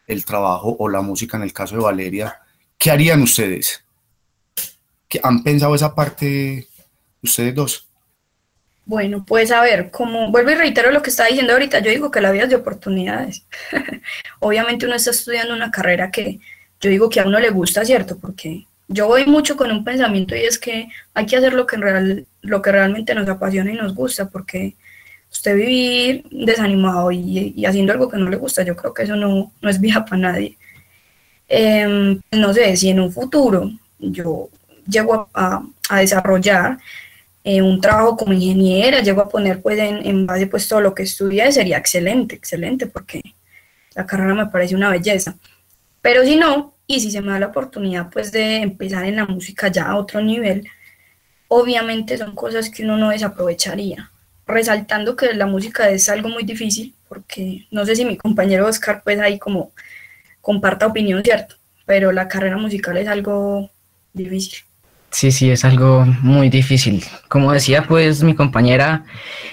el 0.06 0.24
trabajo 0.24 0.76
o 0.78 0.88
la 0.88 1.00
música, 1.00 1.36
en 1.38 1.44
el 1.44 1.52
caso 1.52 1.76
de 1.76 1.82
Valeria, 1.82 2.34
¿qué 2.76 2.90
harían 2.90 3.22
ustedes? 3.22 3.84
¿Qué, 5.08 5.20
¿Han 5.22 5.42
pensado 5.42 5.74
esa 5.74 5.94
parte 5.94 6.68
ustedes 7.22 7.54
dos? 7.54 7.88
Bueno, 8.84 9.24
pues 9.24 9.52
a 9.52 9.62
ver, 9.62 9.90
como 9.90 10.30
vuelvo 10.30 10.50
y 10.50 10.54
reitero 10.54 10.90
lo 10.90 11.02
que 11.02 11.10
estaba 11.10 11.28
diciendo 11.28 11.52
ahorita, 11.52 11.78
yo 11.78 11.90
digo 11.90 12.10
que 12.10 12.20
la 12.20 12.32
vida 12.32 12.44
es 12.44 12.50
de 12.50 12.56
oportunidades. 12.56 13.46
Obviamente 14.40 14.86
uno 14.86 14.96
está 14.96 15.10
estudiando 15.10 15.54
una 15.54 15.70
carrera 15.70 16.10
que 16.10 16.40
yo 16.80 16.90
digo 16.90 17.08
que 17.08 17.20
a 17.20 17.24
uno 17.26 17.38
le 17.38 17.50
gusta, 17.50 17.84
¿cierto? 17.84 18.18
Porque 18.18 18.66
yo 18.88 19.06
voy 19.06 19.24
mucho 19.26 19.56
con 19.56 19.70
un 19.70 19.84
pensamiento 19.84 20.34
y 20.34 20.40
es 20.40 20.58
que 20.58 20.88
hay 21.14 21.26
que 21.26 21.36
hacer 21.36 21.54
lo 21.54 21.66
que, 21.66 21.76
en 21.76 21.82
real, 21.82 22.26
lo 22.42 22.60
que 22.60 22.72
realmente 22.72 23.14
nos 23.14 23.28
apasiona 23.28 23.70
y 23.70 23.76
nos 23.76 23.94
gusta, 23.94 24.28
porque 24.28 24.74
usted 25.30 25.56
vivir 25.56 26.24
desanimado 26.30 27.12
y, 27.12 27.64
haciendo 27.64 27.92
algo 27.92 28.08
que 28.10 28.18
no 28.18 28.28
le 28.28 28.36
gusta, 28.36 28.64
yo 28.64 28.76
creo 28.76 28.92
que 28.92 29.04
eso 29.04 29.16
no, 29.16 29.52
no 29.60 29.70
es 29.70 29.80
vida 29.80 30.04
para 30.04 30.18
nadie. 30.18 30.58
Em, 31.48 32.20
no 32.32 32.52
sé, 32.52 32.76
si 32.76 32.90
en 32.90 33.00
un 33.00 33.12
futuro 33.12 33.70
yo 33.98 34.48
llego 34.88 35.28
a, 35.34 35.62
a 35.88 36.00
desarrollar 36.00 36.78
eh, 37.44 37.62
un 37.62 37.80
trabajo 37.80 38.16
como 38.16 38.32
ingeniera, 38.32 39.00
llego 39.00 39.22
a 39.22 39.28
poner 39.28 39.62
pues 39.62 39.78
en, 39.78 40.06
en 40.06 40.26
base 40.26 40.46
pues 40.46 40.68
todo 40.68 40.80
lo 40.80 40.94
que 40.94 41.02
estudié, 41.02 41.50
sería 41.52 41.78
excelente, 41.78 42.34
excelente, 42.36 42.86
porque 42.86 43.20
la 43.94 44.06
carrera 44.06 44.34
me 44.34 44.46
parece 44.46 44.74
una 44.74 44.90
belleza. 44.90 45.36
Pero 46.00 46.24
si 46.24 46.36
no, 46.36 46.74
y 46.86 47.00
si 47.00 47.10
se 47.10 47.20
me 47.20 47.32
da 47.32 47.38
la 47.38 47.46
oportunidad 47.46 48.10
pues 48.10 48.32
de 48.32 48.56
empezar 48.56 49.04
en 49.04 49.16
la 49.16 49.26
música 49.26 49.68
ya 49.68 49.86
a 49.86 49.96
otro 49.96 50.20
nivel, 50.20 50.68
obviamente 51.48 52.16
son 52.16 52.34
cosas 52.34 52.70
que 52.70 52.84
uno 52.84 52.96
no 52.96 53.10
desaprovecharía. 53.10 54.10
Resaltando 54.46 55.16
que 55.16 55.34
la 55.34 55.46
música 55.46 55.88
es 55.90 56.08
algo 56.08 56.28
muy 56.28 56.44
difícil, 56.44 56.94
porque 57.08 57.66
no 57.70 57.84
sé 57.86 57.96
si 57.96 58.04
mi 58.04 58.16
compañero 58.16 58.66
Oscar 58.66 59.02
pues 59.04 59.18
ahí 59.20 59.38
como 59.38 59.72
comparta 60.40 60.86
opinión, 60.86 61.22
¿cierto? 61.22 61.56
Pero 61.86 62.12
la 62.12 62.28
carrera 62.28 62.56
musical 62.56 62.96
es 62.96 63.08
algo 63.08 63.70
difícil. 64.12 64.60
Sí, 65.12 65.30
sí, 65.30 65.50
es 65.50 65.64
algo 65.64 66.06
muy 66.22 66.48
difícil. 66.48 67.04
Como 67.28 67.52
decía 67.52 67.84
pues 67.86 68.22
mi 68.22 68.34
compañera, 68.34 69.04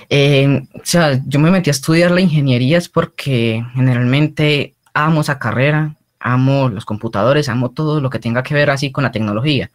eh, 0.10 0.64
o 0.74 0.82
sea, 0.84 1.22
yo 1.28 1.40
me 1.40 1.52
metí 1.52 1.70
a 1.70 1.72
estudiar 1.72 2.12
la 2.12 2.22
ingeniería 2.22 2.78
es 2.78 2.88
porque 2.88 3.64
generalmente 3.74 4.76
amo 4.94 5.22
esa 5.22 5.38
carrera, 5.38 5.96
amo 6.20 6.70
los 6.70 6.86
computadores, 6.86 7.50
amo 7.50 7.72
todo 7.72 8.00
lo 8.02 8.10
que 8.10 8.20
tenga 8.20 8.42
que 8.42 8.54
ver 8.54 8.70
así 8.70 8.92
con 8.92 9.04
la 9.04 9.12
tecnología. 9.12 9.70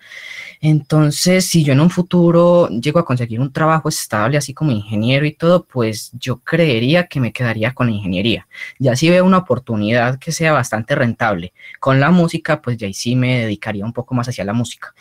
Entonces, 0.60 1.46
si 1.46 1.64
yo 1.64 1.74
en 1.74 1.80
un 1.80 1.90
futuro 1.90 2.68
llego 2.70 2.98
a 2.98 3.04
conseguir 3.04 3.40
un 3.40 3.52
trabajo 3.52 3.88
estable, 3.90 4.38
así 4.38 4.54
como 4.54 4.72
ingeniero 4.72 5.26
y 5.26 5.32
todo, 5.34 5.64
pues 5.64 6.12
yo 6.14 6.38
creería 6.38 7.06
que 7.08 7.20
me 7.20 7.32
quedaría 7.32 7.74
con 7.74 7.88
la 7.88 7.92
ingeniería. 7.92 8.48
Ya 8.78 8.96
si 8.96 9.10
veo 9.10 9.24
una 9.24 9.38
oportunidad 9.38 10.18
que 10.18 10.32
sea 10.32 10.52
bastante 10.52 10.94
rentable 10.94 11.52
con 11.80 12.00
la 12.00 12.10
música, 12.10 12.62
pues 12.62 12.78
ya 12.78 12.90
sí 12.94 13.16
me 13.16 13.40
dedicaría 13.40 13.84
un 13.84 13.92
poco 13.92 14.14
más 14.14 14.28
hacia 14.28 14.44
la 14.44 14.54
música. 14.54 14.94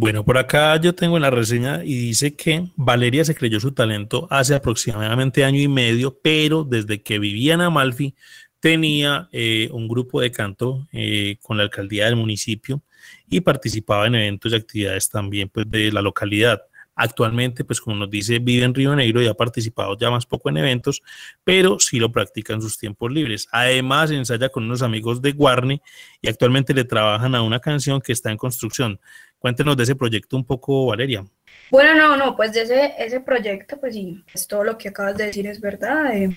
Bueno, 0.00 0.24
por 0.24 0.38
acá 0.38 0.80
yo 0.80 0.94
tengo 0.94 1.16
en 1.18 1.22
la 1.22 1.30
reseña 1.30 1.84
y 1.84 1.94
dice 1.94 2.34
que 2.34 2.70
Valeria 2.74 3.22
se 3.22 3.34
creyó 3.34 3.60
su 3.60 3.72
talento 3.72 4.26
hace 4.30 4.54
aproximadamente 4.54 5.44
año 5.44 5.60
y 5.60 5.68
medio, 5.68 6.18
pero 6.22 6.64
desde 6.64 7.02
que 7.02 7.18
vivía 7.18 7.52
en 7.52 7.60
Amalfi 7.60 8.14
tenía 8.60 9.28
eh, 9.30 9.68
un 9.72 9.88
grupo 9.88 10.22
de 10.22 10.32
canto 10.32 10.88
eh, 10.92 11.36
con 11.42 11.58
la 11.58 11.64
alcaldía 11.64 12.06
del 12.06 12.16
municipio 12.16 12.82
y 13.28 13.42
participaba 13.42 14.06
en 14.06 14.14
eventos 14.14 14.52
y 14.52 14.56
actividades 14.56 15.10
también 15.10 15.50
pues, 15.50 15.70
de 15.70 15.92
la 15.92 16.00
localidad. 16.00 16.62
Actualmente, 16.94 17.64
pues 17.64 17.80
como 17.80 17.96
nos 17.96 18.10
dice, 18.10 18.38
vive 18.38 18.64
en 18.64 18.74
Río 18.74 18.96
Negro 18.96 19.22
y 19.22 19.26
ha 19.26 19.34
participado 19.34 19.96
ya 19.98 20.10
más 20.10 20.24
poco 20.24 20.48
en 20.48 20.58
eventos, 20.58 21.02
pero 21.44 21.78
sí 21.78 21.98
lo 21.98 22.10
practica 22.10 22.54
en 22.54 22.62
sus 22.62 22.78
tiempos 22.78 23.12
libres. 23.12 23.48
Además, 23.52 24.10
ensaya 24.10 24.48
con 24.48 24.64
unos 24.64 24.80
amigos 24.82 25.20
de 25.20 25.32
Guarne 25.32 25.82
y 26.20 26.28
actualmente 26.28 26.74
le 26.74 26.84
trabajan 26.84 27.34
a 27.34 27.42
una 27.42 27.60
canción 27.60 28.00
que 28.00 28.12
está 28.12 28.30
en 28.30 28.38
construcción. 28.38 28.98
Cuéntenos 29.40 29.76
de 29.76 29.82
ese 29.82 29.96
proyecto 29.96 30.36
un 30.36 30.44
poco, 30.44 30.86
Valeria. 30.86 31.24
Bueno, 31.70 31.94
no, 31.94 32.16
no, 32.16 32.36
pues 32.36 32.52
de 32.52 32.62
ese, 32.62 32.94
ese 32.98 33.20
proyecto, 33.20 33.80
pues 33.80 33.94
sí, 33.94 34.22
pues 34.30 34.46
todo 34.46 34.62
lo 34.62 34.78
que 34.78 34.90
acabas 34.90 35.16
de 35.16 35.26
decir 35.26 35.46
es 35.46 35.60
verdad. 35.60 36.14
Eh, 36.14 36.36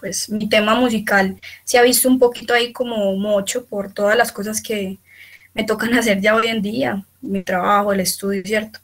pues 0.00 0.28
mi 0.30 0.48
tema 0.48 0.74
musical 0.74 1.38
se 1.64 1.78
ha 1.78 1.82
visto 1.82 2.08
un 2.08 2.18
poquito 2.18 2.54
ahí 2.54 2.72
como 2.72 3.14
mocho 3.16 3.66
por 3.66 3.92
todas 3.92 4.16
las 4.16 4.32
cosas 4.32 4.62
que 4.62 4.98
me 5.54 5.64
tocan 5.64 5.94
hacer 5.94 6.20
ya 6.20 6.36
hoy 6.36 6.48
en 6.48 6.62
día, 6.62 7.04
mi 7.20 7.42
trabajo, 7.42 7.92
el 7.92 8.00
estudio, 8.00 8.42
¿cierto? 8.44 8.78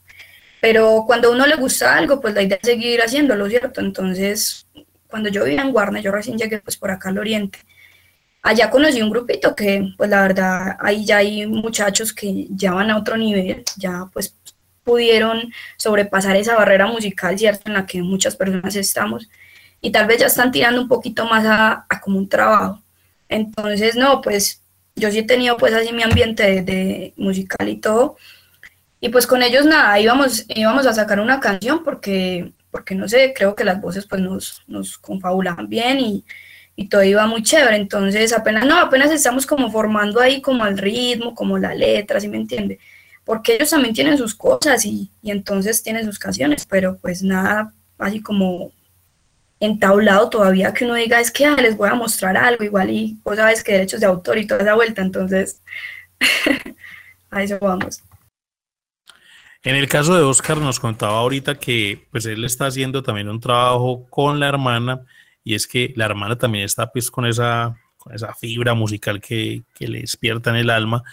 Pero 0.61 1.03
cuando 1.07 1.29
a 1.29 1.31
uno 1.31 1.45
le 1.47 1.55
gusta 1.55 1.95
algo, 1.95 2.19
pues 2.19 2.33
la 2.33 2.43
idea 2.43 2.57
es 2.61 2.67
seguir 2.67 3.01
haciéndolo, 3.01 3.49
¿cierto? 3.49 3.81
Entonces, 3.81 4.67
cuando 5.07 5.29
yo 5.29 5.43
vivía 5.45 5.61
en 5.61 5.71
Guarne, 5.71 6.01
yo 6.01 6.11
recién 6.11 6.37
llegué 6.37 6.59
pues 6.59 6.77
por 6.77 6.91
acá 6.91 7.09
al 7.09 7.17
oriente, 7.17 7.59
allá 8.45 8.69
conocí 8.69 9.01
un 9.01 9.09
grupito 9.09 9.55
que, 9.55 9.91
pues 9.97 10.07
la 10.07 10.21
verdad, 10.21 10.77
ahí 10.79 11.03
ya 11.03 11.17
hay 11.17 11.47
muchachos 11.47 12.13
que 12.13 12.45
ya 12.51 12.73
van 12.73 12.91
a 12.91 12.97
otro 12.97 13.17
nivel, 13.17 13.63
ya 13.75 14.05
pues 14.13 14.35
pudieron 14.83 15.51
sobrepasar 15.77 16.35
esa 16.35 16.55
barrera 16.55 16.85
musical, 16.85 17.37
¿cierto? 17.39 17.63
En 17.65 17.73
la 17.73 17.87
que 17.87 18.03
muchas 18.03 18.35
personas 18.35 18.75
estamos 18.75 19.27
y 19.81 19.91
tal 19.91 20.05
vez 20.05 20.19
ya 20.19 20.27
están 20.27 20.51
tirando 20.51 20.79
un 20.79 20.87
poquito 20.87 21.25
más 21.25 21.43
a, 21.47 21.87
como 22.03 22.19
un 22.19 22.29
trabajo. 22.29 22.83
Entonces, 23.29 23.95
no, 23.95 24.21
pues 24.21 24.61
yo 24.95 25.09
sí 25.09 25.19
he 25.19 25.23
tenido 25.23 25.57
pues 25.57 25.73
así 25.73 25.91
mi 25.91 26.03
ambiente 26.03 26.61
de, 26.61 27.13
musical 27.17 27.67
y 27.67 27.77
todo. 27.77 28.15
Y 29.01 29.09
pues 29.09 29.25
con 29.25 29.41
ellos 29.41 29.65
nada, 29.65 29.99
íbamos, 29.99 30.45
íbamos 30.49 30.85
a 30.85 30.93
sacar 30.93 31.19
una 31.19 31.39
canción 31.39 31.83
porque, 31.83 32.53
porque 32.69 32.93
no 32.93 33.07
sé, 33.07 33.33
creo 33.35 33.55
que 33.55 33.63
las 33.63 33.81
voces 33.81 34.05
pues 34.05 34.21
nos, 34.21 34.63
nos 34.67 34.99
confabulaban 34.99 35.67
bien 35.67 35.99
y, 35.99 36.23
y 36.75 36.89
todo 36.89 37.03
iba 37.03 37.25
muy 37.27 37.43
chévere. 37.43 37.75
Entonces 37.77 38.33
apenas, 38.33 38.65
no, 38.65 38.77
apenas 38.79 39.11
estamos 39.11 39.45
como 39.45 39.71
formando 39.71 40.19
ahí 40.19 40.41
como 40.41 40.65
el 40.65 40.77
ritmo, 40.77 41.33
como 41.35 41.57
la 41.57 41.73
letra, 41.73 42.19
¿sí 42.19 42.27
me 42.27 42.37
entiende? 42.37 42.79
Porque 43.23 43.55
ellos 43.55 43.69
también 43.69 43.93
tienen 43.93 44.17
sus 44.17 44.35
cosas 44.35 44.85
y, 44.85 45.11
y 45.21 45.31
entonces 45.31 45.81
tienen 45.81 46.05
sus 46.05 46.19
canciones, 46.19 46.65
pero 46.65 46.97
pues 46.97 47.23
nada, 47.23 47.73
así 47.97 48.21
como 48.21 48.71
entablado 49.59 50.29
todavía 50.29 50.73
que 50.73 50.85
uno 50.85 50.95
diga 50.95 51.19
es 51.19 51.31
que 51.31 51.45
ah, 51.45 51.55
les 51.55 51.77
voy 51.77 51.89
a 51.89 51.95
mostrar 51.95 52.35
algo 52.37 52.63
igual 52.63 52.89
y 52.89 53.17
vos 53.23 53.37
sabes 53.37 53.63
que 53.63 53.71
derechos 53.71 54.01
de 54.01 54.05
autor 54.05 54.37
y 54.37 54.45
toda 54.45 54.61
esa 54.61 54.75
vuelta, 54.75 55.01
entonces 55.01 55.61
a 57.31 57.43
eso 57.43 57.57
vamos. 57.59 58.03
En 59.63 59.75
el 59.75 59.87
caso 59.87 60.15
de 60.15 60.21
Oscar 60.21 60.57
nos 60.57 60.79
contaba 60.79 61.17
ahorita 61.17 61.55
que 61.55 62.05
pues 62.11 62.25
él 62.25 62.43
está 62.45 62.67
haciendo 62.67 63.01
también 63.01 63.29
un 63.29 63.39
trabajo 63.39 64.05
con 64.09 64.39
la 64.39 64.47
hermana 64.47 65.01
y 65.45 65.55
es 65.55 65.67
que 65.67 65.93
la 65.95 66.03
hermana 66.03 66.37
también 66.37 66.65
está 66.65 66.91
pues 66.91 67.09
con 67.09 67.25
esa, 67.25 67.77
con 67.95 68.13
esa 68.13 68.33
fibra 68.33 68.73
musical 68.73 69.21
que, 69.21 69.63
que 69.73 69.87
le 69.87 70.01
despierta 70.01 70.49
en 70.49 70.57
el 70.57 70.69
alma 70.69 71.03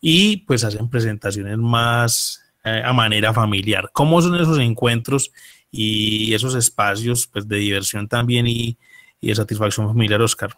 y 0.00 0.38
pues 0.38 0.64
hacen 0.64 0.88
presentaciones 0.88 1.58
más 1.58 2.42
eh, 2.64 2.82
a 2.84 2.92
manera 2.92 3.32
familiar. 3.32 3.90
¿Cómo 3.92 4.22
son 4.22 4.34
esos 4.34 4.58
encuentros 4.58 5.32
y 5.70 6.32
esos 6.32 6.54
espacios 6.54 7.26
pues, 7.26 7.48
de 7.48 7.56
diversión 7.56 8.08
también 8.08 8.46
y, 8.46 8.76
de 9.20 9.34
satisfacción 9.34 9.86
familiar, 9.86 10.20
Oscar? 10.20 10.50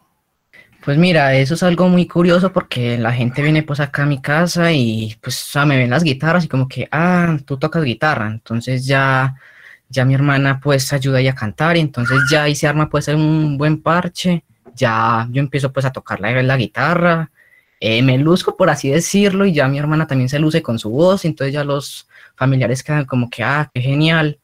Pues 0.85 0.99
mira, 0.99 1.35
eso 1.35 1.55
es 1.55 1.63
algo 1.63 1.89
muy 1.89 2.07
curioso 2.07 2.53
porque 2.53 2.99
la 2.99 3.13
gente 3.13 3.43
viene 3.43 3.63
pues 3.63 3.81
acá 3.81 4.03
a 4.03 4.07
mi 4.07 4.21
casa 4.21 4.73
y 4.73 5.17
pues 5.21 5.51
me 5.67 5.79
ven 5.79 5.91
las 5.91 6.05
guitarras 6.05 6.45
y 6.45 6.49
como 6.49 6.69
que, 6.69 6.89
ah, 6.91 7.39
tú 7.47 7.59
tocas 7.59 7.85
guitarra, 7.85 8.27
entonces 8.27 8.87
ya, 8.87 9.35
ya 9.95 10.05
mi 10.05 10.15
hermana 10.15 10.61
pues 10.61 10.93
ayuda 10.93 11.19
ahí 11.19 11.29
a 11.29 11.35
cantar 11.35 11.77
y 11.77 11.81
entonces 11.81 12.19
ya 12.31 12.43
ahí 12.43 12.55
se 12.55 12.67
arma 12.67 12.89
pues 12.91 13.09
un 13.09 13.57
buen 13.57 13.81
parche, 13.81 14.45
ya 14.75 15.29
yo 15.31 15.41
empiezo 15.41 15.73
pues 15.73 15.87
a 15.87 15.93
tocar 15.93 16.21
la, 16.21 16.57
guitarra, 16.57 17.31
eh, 17.81 18.03
me 18.03 18.19
luzco 18.19 18.57
por 18.57 18.71
así 18.71 18.91
decirlo 18.91 19.47
y 19.47 19.53
ya 19.53 19.69
mi 19.69 19.79
hermana 19.79 20.07
también 20.07 20.29
se 20.29 20.39
luce 20.39 20.63
con 20.63 20.79
su 20.79 20.91
voz, 20.91 21.25
entonces 21.25 21.55
ya 21.55 21.65
los 21.65 22.09
familiares 22.35 22.83
quedan 22.83 23.05
como 23.05 23.31
que, 23.31 23.45
ah, 23.45 23.71
qué 23.73 23.81
genial. 23.81 24.39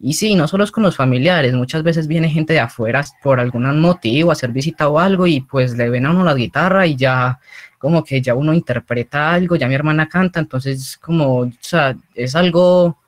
Y 0.00 0.14
sí, 0.14 0.36
no 0.36 0.46
solo 0.46 0.62
es 0.62 0.70
con 0.70 0.84
los 0.84 0.96
familiares, 0.96 1.54
muchas 1.54 1.82
veces 1.82 2.06
viene 2.06 2.28
gente 2.28 2.52
de 2.52 2.60
afuera 2.60 3.04
por 3.22 3.40
algún 3.40 3.80
motivo, 3.80 4.30
a 4.30 4.34
hacer 4.34 4.52
visita 4.52 4.88
o 4.88 4.98
algo, 4.98 5.26
y 5.26 5.40
pues 5.40 5.76
le 5.76 5.90
ven 5.90 6.06
a 6.06 6.10
uno 6.10 6.24
la 6.24 6.34
guitarra 6.34 6.86
y 6.86 6.96
ya 6.96 7.40
como 7.78 8.04
que 8.04 8.20
ya 8.20 8.34
uno 8.34 8.52
interpreta 8.54 9.32
algo, 9.32 9.56
ya 9.56 9.68
mi 9.68 9.74
hermana 9.74 10.08
canta, 10.08 10.40
entonces 10.40 10.98
como, 10.98 11.38
o 11.38 11.50
sea, 11.60 11.96
es 12.14 12.34
algo, 12.36 12.98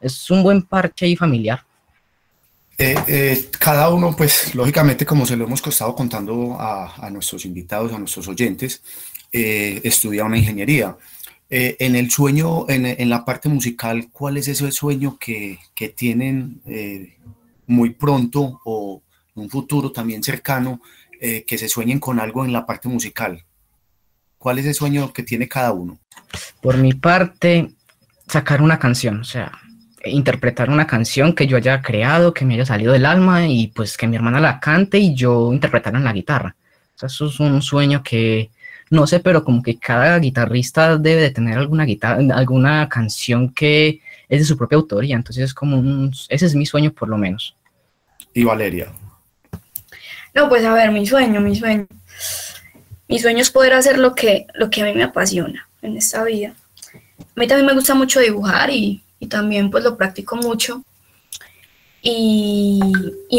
es 0.00 0.30
un 0.30 0.42
buen 0.42 0.62
parche 0.62 1.06
y 1.06 1.16
familiar. 1.16 1.64
Eh, 2.80 2.94
eh, 3.08 3.48
cada 3.58 3.88
uno, 3.88 4.14
pues 4.14 4.54
lógicamente, 4.54 5.04
como 5.04 5.26
se 5.26 5.36
lo 5.36 5.44
hemos 5.44 5.66
estado 5.66 5.94
contando 5.96 6.56
a, 6.60 7.10
nuestros 7.10 7.44
invitados, 7.44 7.92
a 7.92 7.98
nuestros 7.98 8.28
oyentes, 8.28 8.82
eh, 9.32 9.80
estudia 9.82 10.24
una 10.24 10.38
ingeniería. 10.38 10.96
Eh, 11.50 11.76
en 11.80 11.96
el 11.96 12.10
sueño, 12.10 12.66
en, 12.68 13.10
la 13.10 13.24
parte 13.24 13.48
musical, 13.48 14.10
¿cuál 14.12 14.36
es 14.36 14.48
ese 14.48 14.70
sueño 14.70 15.18
que, 15.18 15.58
tienen 15.96 16.60
eh, 16.66 17.16
muy 17.66 17.90
pronto 17.90 18.60
o 18.64 19.02
en 19.34 19.42
un 19.42 19.50
futuro 19.50 19.90
también 19.90 20.22
cercano, 20.22 20.80
que 21.20 21.58
se 21.58 21.68
sueñen 21.68 21.98
con 21.98 22.20
algo 22.20 22.44
en 22.44 22.52
la 22.52 22.64
parte 22.64 22.88
musical? 22.88 23.44
¿Cuál 24.38 24.60
es 24.60 24.66
el 24.66 24.74
sueño 24.74 25.12
que 25.12 25.24
tiene 25.24 25.48
cada 25.48 25.72
uno? 25.72 25.98
Por 26.62 26.76
mi 26.76 26.92
parte, 26.94 27.72
sacar 28.28 28.62
una 28.62 28.78
canción, 28.78 29.20
o 29.20 29.24
sea, 29.24 29.50
interpretar 30.10 30.70
una 30.70 30.86
canción 30.86 31.34
que 31.34 31.46
yo 31.46 31.56
haya 31.56 31.82
creado, 31.82 32.34
que 32.34 32.44
me 32.44 32.54
haya 32.54 32.66
salido 32.66 32.92
del 32.92 33.06
alma 33.06 33.46
y 33.46 33.68
pues 33.68 33.96
que 33.96 34.06
mi 34.06 34.16
hermana 34.16 34.40
la 34.40 34.60
cante 34.60 34.98
y 34.98 35.14
yo 35.14 35.52
interpretarla 35.52 35.98
en 35.98 36.04
la 36.04 36.12
guitarra. 36.12 36.56
eso 37.00 37.26
es 37.26 37.40
un 37.40 37.62
sueño 37.62 38.02
que, 38.02 38.50
no 38.90 39.06
sé, 39.06 39.20
pero 39.20 39.44
como 39.44 39.62
que 39.62 39.78
cada 39.78 40.18
guitarrista 40.18 40.96
debe 40.96 41.22
de 41.22 41.30
tener 41.30 41.58
alguna 41.58 41.84
guitarra, 41.84 42.20
alguna 42.34 42.88
canción 42.88 43.52
que 43.52 44.00
es 44.28 44.40
de 44.40 44.44
su 44.44 44.56
propia 44.56 44.76
autoría, 44.76 45.16
entonces 45.16 45.44
es 45.44 45.54
como 45.54 45.78
un, 45.78 46.12
ese 46.28 46.46
es 46.46 46.54
mi 46.54 46.66
sueño 46.66 46.92
por 46.92 47.08
lo 47.08 47.18
menos. 47.18 47.56
¿Y 48.34 48.44
Valeria? 48.44 48.92
No, 50.34 50.48
pues 50.48 50.64
a 50.64 50.72
ver, 50.72 50.92
mi 50.92 51.06
sueño, 51.06 51.40
mi 51.40 51.56
sueño. 51.56 51.86
Mi 53.08 53.18
sueño 53.18 53.40
es 53.40 53.50
poder 53.50 53.72
hacer 53.72 53.98
lo 53.98 54.14
que, 54.14 54.46
lo 54.54 54.70
que 54.70 54.82
a 54.82 54.84
mí 54.84 54.92
me 54.92 55.02
apasiona 55.02 55.68
en 55.82 55.96
esta 55.96 56.22
vida. 56.24 56.54
A 57.18 57.40
mí 57.40 57.46
también 57.46 57.66
me 57.66 57.74
gusta 57.74 57.94
mucho 57.94 58.20
dibujar 58.20 58.70
y, 58.70 59.02
y 59.20 59.26
también 59.26 59.70
pues 59.70 59.84
lo 59.84 59.96
practico 59.96 60.36
mucho. 60.36 60.82
Y, 62.00 62.80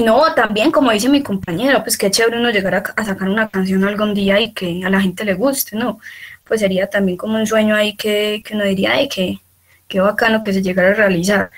no, 0.05 0.33
también 0.35 0.71
como 0.71 0.91
dice 0.91 1.09
mi 1.09 1.23
compañera, 1.23 1.83
pues 1.83 1.97
qué 1.97 2.11
chévere 2.11 2.37
uno 2.39 2.51
llegar 2.51 2.75
a, 2.75 3.05
sacar 3.05 3.29
una 3.29 3.49
canción 3.49 3.83
algún 3.85 4.13
día 4.13 4.39
y 4.39 4.53
que 4.53 4.83
a 4.85 4.89
la 4.89 5.01
gente 5.01 5.23
le 5.23 5.33
guste, 5.33 5.77
¿no? 5.77 5.99
Pues 6.45 6.59
sería 6.59 6.87
también 6.89 7.17
como 7.17 7.37
un 7.37 7.47
sueño 7.47 7.75
ahí 7.75 7.95
que, 7.95 8.43
que 8.45 8.55
uno 8.55 8.65
diría, 8.65 8.93
ay, 8.93 9.07
qué, 9.07 9.39
qué 9.87 9.99
bacano 9.99 10.43
que 10.43 10.53
se 10.53 10.61
llegara 10.61 10.89
a 10.91 10.93
realizar. 10.93 11.51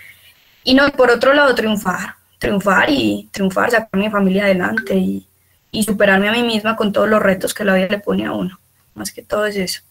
Y 0.64 0.74
no, 0.76 0.90
por 0.92 1.10
otro 1.12 1.34
lado, 1.34 1.56
triunfar, 1.56 2.16
triunfar 2.40 2.90
y 2.90 3.30
triunfar, 3.32 3.72
sacar 3.72 4.00
mi 4.00 4.10
familia 4.10 4.44
adelante 4.46 4.96
y, 4.96 5.28
y 5.72 5.84
superarme 5.84 6.30
a 6.30 6.34
mí 6.34 6.44
misma 6.44 6.76
con 6.76 6.92
todos 6.94 7.10
los 7.10 7.22
retos 7.22 7.54
que 7.54 7.66
la 7.66 7.76
vida 7.76 7.88
le 7.88 8.00
pone 8.00 8.26
a 8.26 8.34
uno. 8.34 8.60
Más 8.94 9.12
que 9.12 9.24
todo 9.24 9.46
es 9.46 9.56
eso. 9.56 9.82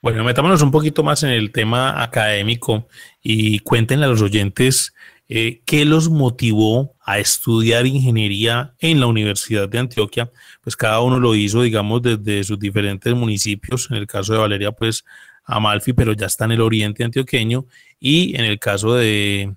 Bueno, 0.00 0.22
metámonos 0.22 0.62
un 0.62 0.70
poquito 0.70 1.02
más 1.02 1.22
en 1.24 1.30
el 1.30 1.50
tema 1.50 2.02
académico 2.02 2.88
y 3.20 3.58
cuéntenle 3.60 4.06
a 4.06 4.08
los 4.08 4.22
oyentes 4.22 4.94
eh, 5.30 5.60
¿qué 5.66 5.84
los 5.84 6.08
motivó 6.08 6.96
a 7.04 7.18
estudiar 7.18 7.86
ingeniería 7.86 8.74
en 8.78 8.98
la 8.98 9.06
Universidad 9.06 9.68
de 9.68 9.78
Antioquia? 9.78 10.32
Pues 10.62 10.74
cada 10.74 11.00
uno 11.00 11.20
lo 11.20 11.34
hizo, 11.34 11.62
digamos, 11.62 12.00
desde 12.00 12.44
sus 12.44 12.58
diferentes 12.58 13.14
municipios. 13.14 13.90
En 13.90 13.98
el 13.98 14.06
caso 14.06 14.32
de 14.32 14.38
Valeria, 14.38 14.72
pues 14.72 15.04
Amalfi, 15.44 15.92
pero 15.92 16.14
ya 16.14 16.26
está 16.26 16.46
en 16.46 16.52
el 16.52 16.62
oriente 16.62 17.04
antioqueño. 17.04 17.66
Y 18.00 18.36
en 18.36 18.46
el 18.46 18.58
caso 18.58 18.94
de 18.94 19.54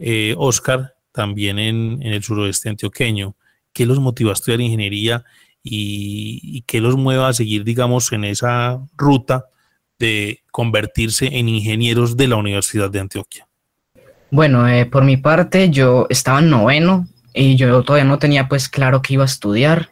eh, 0.00 0.34
Oscar, 0.36 0.96
también 1.12 1.60
en, 1.60 2.02
el 2.02 2.22
suroeste 2.22 2.68
antioqueño. 2.68 3.36
¿Qué 3.72 3.86
los 3.86 4.00
motivó 4.00 4.30
a 4.30 4.32
estudiar 4.32 4.60
ingeniería 4.60 5.24
y, 5.62 6.40
y 6.42 6.62
qué 6.62 6.80
los 6.80 6.96
mueve 6.96 7.22
a 7.24 7.32
seguir, 7.32 7.62
digamos, 7.62 8.12
en 8.12 8.24
esa 8.24 8.84
ruta 8.96 9.46
de 9.98 10.40
convertirse 10.50 11.26
en 11.26 11.48
ingenieros 11.48 12.16
de 12.16 12.28
la 12.28 12.36
Universidad 12.36 12.90
de 12.90 13.00
Antioquia? 13.00 13.46
Bueno, 14.30 14.68
eh, 14.68 14.86
por 14.86 15.04
mi 15.04 15.16
parte 15.16 15.70
yo 15.70 16.06
estaba 16.10 16.40
en 16.40 16.50
noveno 16.50 17.06
y 17.32 17.56
yo 17.56 17.82
todavía 17.82 18.04
no 18.04 18.18
tenía 18.18 18.48
pues 18.48 18.68
claro 18.68 19.02
que 19.02 19.14
iba 19.14 19.22
a 19.22 19.26
estudiar. 19.26 19.90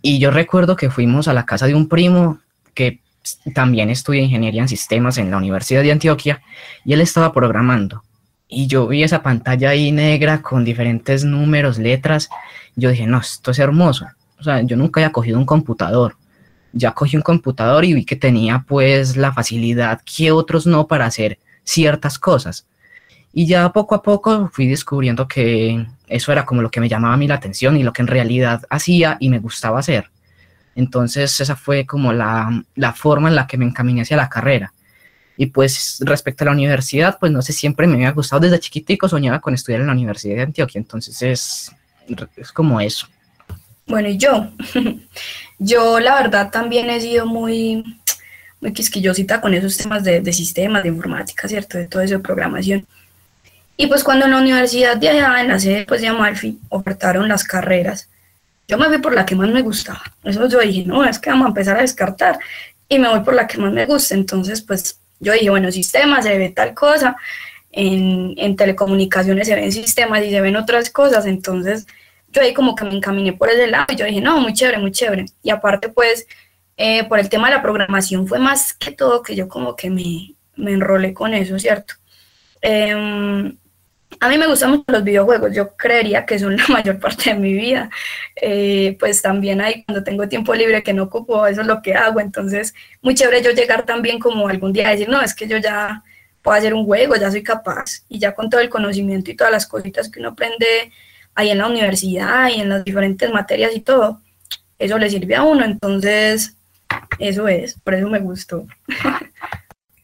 Y 0.00 0.18
yo 0.18 0.30
recuerdo 0.30 0.76
que 0.76 0.90
fuimos 0.90 1.28
a 1.28 1.34
la 1.34 1.44
casa 1.44 1.66
de 1.66 1.74
un 1.74 1.88
primo 1.88 2.38
que 2.74 3.00
también 3.54 3.90
estudia 3.90 4.22
ingeniería 4.22 4.62
en 4.62 4.68
sistemas 4.68 5.18
en 5.18 5.30
la 5.30 5.36
Universidad 5.36 5.82
de 5.82 5.92
Antioquia 5.92 6.42
y 6.84 6.92
él 6.92 7.00
estaba 7.00 7.32
programando. 7.32 8.02
Y 8.48 8.66
yo 8.66 8.86
vi 8.86 9.02
esa 9.02 9.22
pantalla 9.22 9.70
ahí 9.70 9.92
negra 9.92 10.40
con 10.40 10.64
diferentes 10.64 11.24
números, 11.24 11.78
letras. 11.78 12.30
yo 12.76 12.90
dije, 12.90 13.06
no, 13.06 13.18
esto 13.18 13.50
es 13.50 13.58
hermoso. 13.58 14.06
O 14.38 14.42
sea, 14.42 14.62
yo 14.62 14.76
nunca 14.76 15.00
había 15.00 15.12
cogido 15.12 15.38
un 15.38 15.44
computador. 15.44 16.16
Ya 16.72 16.92
cogí 16.92 17.16
un 17.16 17.22
computador 17.22 17.84
y 17.84 17.94
vi 17.94 18.04
que 18.04 18.16
tenía 18.16 18.64
pues 18.66 19.16
la 19.16 19.32
facilidad 19.32 20.00
que 20.02 20.32
otros 20.32 20.66
no 20.66 20.86
para 20.86 21.06
hacer 21.06 21.38
ciertas 21.64 22.18
cosas. 22.18 22.66
Y 23.32 23.46
ya 23.46 23.72
poco 23.72 23.94
a 23.94 24.02
poco 24.02 24.50
fui 24.52 24.66
descubriendo 24.68 25.28
que 25.28 25.86
eso 26.06 26.32
era 26.32 26.44
como 26.44 26.62
lo 26.62 26.70
que 26.70 26.80
me 26.80 26.88
llamaba 26.88 27.14
a 27.14 27.16
mí 27.16 27.26
la 27.26 27.34
atención 27.34 27.76
y 27.76 27.82
lo 27.82 27.92
que 27.92 28.02
en 28.02 28.08
realidad 28.08 28.62
hacía 28.70 29.16
y 29.20 29.28
me 29.28 29.38
gustaba 29.38 29.78
hacer. 29.78 30.10
Entonces 30.74 31.40
esa 31.40 31.56
fue 31.56 31.86
como 31.86 32.12
la, 32.12 32.64
la 32.74 32.92
forma 32.92 33.28
en 33.28 33.36
la 33.36 33.46
que 33.46 33.58
me 33.58 33.64
encaminé 33.64 34.02
hacia 34.02 34.16
la 34.16 34.28
carrera. 34.28 34.72
Y 35.36 35.46
pues 35.46 35.98
respecto 36.00 36.42
a 36.42 36.46
la 36.46 36.52
universidad, 36.52 37.16
pues 37.20 37.30
no 37.30 37.42
sé, 37.42 37.52
siempre 37.52 37.86
me 37.86 37.94
había 37.94 38.10
gustado 38.10 38.40
desde 38.40 38.58
chiquitico, 38.58 39.08
soñaba 39.08 39.40
con 39.40 39.54
estudiar 39.54 39.82
en 39.82 39.86
la 39.86 39.92
Universidad 39.92 40.34
de 40.34 40.42
Antioquia, 40.42 40.80
entonces 40.80 41.22
es, 41.22 41.72
es 42.36 42.50
como 42.50 42.80
eso. 42.80 43.06
Bueno, 43.88 44.08
y 44.08 44.18
yo, 44.18 44.48
yo 45.58 45.98
la 45.98 46.22
verdad 46.22 46.50
también 46.50 46.90
he 46.90 47.00
sido 47.00 47.26
muy, 47.26 47.82
muy 48.60 48.72
quisquillosita 48.72 49.40
con 49.40 49.54
esos 49.54 49.76
temas 49.76 50.04
de, 50.04 50.20
de 50.20 50.32
sistemas, 50.32 50.82
de 50.82 50.90
informática, 50.90 51.48
¿cierto? 51.48 51.78
De 51.78 51.86
todo 51.86 52.02
eso 52.02 52.14
de 52.14 52.20
programación. 52.20 52.86
Y 53.76 53.86
pues 53.86 54.04
cuando 54.04 54.26
en 54.26 54.32
la 54.32 54.38
universidad 54.38 54.96
de 54.96 55.08
allá, 55.08 55.40
en 55.40 55.48
la 55.48 55.58
sede 55.58 55.86
pues, 55.86 56.00
de 56.00 56.08
Amalfi, 56.08 56.58
ofertaron 56.68 57.28
las 57.28 57.44
carreras, 57.44 58.08
yo 58.66 58.76
me 58.76 58.88
fui 58.88 58.98
por 58.98 59.14
la 59.14 59.24
que 59.24 59.34
más 59.34 59.48
me 59.48 59.62
gustaba. 59.62 60.02
Eso 60.24 60.46
yo 60.48 60.60
dije, 60.60 60.84
no, 60.84 61.04
es 61.04 61.18
que 61.18 61.30
vamos 61.30 61.46
a 61.46 61.48
empezar 61.48 61.78
a 61.78 61.80
descartar 61.80 62.38
y 62.88 62.98
me 62.98 63.08
voy 63.08 63.20
por 63.20 63.34
la 63.34 63.46
que 63.46 63.56
más 63.56 63.72
me 63.72 63.86
gusta. 63.86 64.14
Entonces, 64.14 64.60
pues 64.60 65.00
yo 65.20 65.32
dije, 65.32 65.48
bueno, 65.48 65.72
sistemas, 65.72 66.24
se 66.24 66.36
ve 66.36 66.50
tal 66.50 66.74
cosa, 66.74 67.16
en, 67.72 68.34
en 68.36 68.56
telecomunicaciones 68.56 69.46
se 69.46 69.54
ven 69.54 69.72
sistemas 69.72 70.24
y 70.24 70.30
se 70.30 70.40
ven 70.40 70.56
otras 70.56 70.90
cosas. 70.90 71.24
Entonces, 71.24 71.86
yo 72.32 72.42
ahí 72.42 72.54
como 72.54 72.74
que 72.74 72.84
me 72.84 72.94
encaminé 72.94 73.32
por 73.32 73.48
ese 73.50 73.66
lado 73.66 73.86
y 73.90 73.96
yo 73.96 74.06
dije, 74.06 74.20
no, 74.20 74.40
muy 74.40 74.52
chévere, 74.52 74.78
muy 74.78 74.92
chévere. 74.92 75.26
Y 75.42 75.50
aparte, 75.50 75.88
pues, 75.88 76.26
eh, 76.76 77.04
por 77.04 77.18
el 77.18 77.28
tema 77.28 77.48
de 77.48 77.56
la 77.56 77.62
programación 77.62 78.26
fue 78.26 78.38
más 78.38 78.72
que 78.74 78.92
todo 78.92 79.22
que 79.22 79.34
yo 79.34 79.48
como 79.48 79.76
que 79.76 79.90
me, 79.90 80.34
me 80.56 80.72
enrolé 80.72 81.14
con 81.14 81.34
eso, 81.34 81.58
¿cierto? 81.58 81.94
Eh, 82.62 83.52
a 84.20 84.28
mí 84.28 84.38
me 84.38 84.46
gustan 84.46 84.70
mucho 84.70 84.84
los 84.88 85.04
videojuegos, 85.04 85.54
yo 85.54 85.76
creería 85.76 86.26
que 86.26 86.38
son 86.38 86.56
la 86.56 86.66
mayor 86.68 86.98
parte 86.98 87.30
de 87.30 87.36
mi 87.36 87.52
vida. 87.52 87.90
Eh, 88.36 88.96
pues 88.98 89.22
también 89.22 89.60
hay 89.60 89.84
cuando 89.84 90.02
tengo 90.04 90.28
tiempo 90.28 90.54
libre 90.54 90.82
que 90.82 90.92
no 90.92 91.04
ocupo, 91.04 91.46
eso 91.46 91.60
es 91.60 91.66
lo 91.66 91.82
que 91.82 91.94
hago. 91.94 92.20
Entonces, 92.20 92.74
muy 93.02 93.14
chévere 93.14 93.42
yo 93.42 93.50
llegar 93.52 93.86
también 93.86 94.18
como 94.18 94.48
algún 94.48 94.72
día 94.72 94.88
a 94.88 94.92
decir, 94.92 95.08
no, 95.08 95.20
es 95.22 95.34
que 95.34 95.46
yo 95.46 95.58
ya 95.58 96.02
puedo 96.42 96.56
hacer 96.56 96.74
un 96.74 96.84
juego, 96.86 97.16
ya 97.16 97.30
soy 97.30 97.42
capaz. 97.42 98.04
Y 98.08 98.18
ya 98.18 98.34
con 98.34 98.50
todo 98.50 98.60
el 98.60 98.68
conocimiento 98.68 99.30
y 99.30 99.36
todas 99.36 99.52
las 99.52 99.66
cositas 99.66 100.10
que 100.10 100.20
uno 100.20 100.30
aprende 100.30 100.92
ahí 101.38 101.50
en 101.50 101.58
la 101.58 101.68
universidad 101.68 102.48
y 102.48 102.60
en 102.60 102.68
las 102.68 102.84
diferentes 102.84 103.32
materias 103.32 103.70
y 103.74 103.80
todo, 103.80 104.20
eso 104.76 104.98
le 104.98 105.08
sirve 105.08 105.36
a 105.36 105.44
uno. 105.44 105.64
Entonces, 105.64 106.56
eso 107.20 107.46
es, 107.46 107.78
por 107.84 107.94
eso 107.94 108.08
me 108.08 108.18
gustó. 108.18 108.66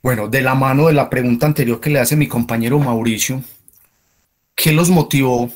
Bueno, 0.02 0.28
de 0.28 0.42
la 0.42 0.54
mano 0.54 0.88
de 0.88 0.92
la 0.92 1.08
pregunta 1.08 1.46
anterior 1.46 1.80
que 1.80 1.88
le 1.88 1.98
hace 1.98 2.14
mi 2.14 2.28
compañero 2.28 2.78
Mauricio, 2.78 3.42
¿Qué 4.54 4.70
los 4.70 4.90
motivó 4.90 5.50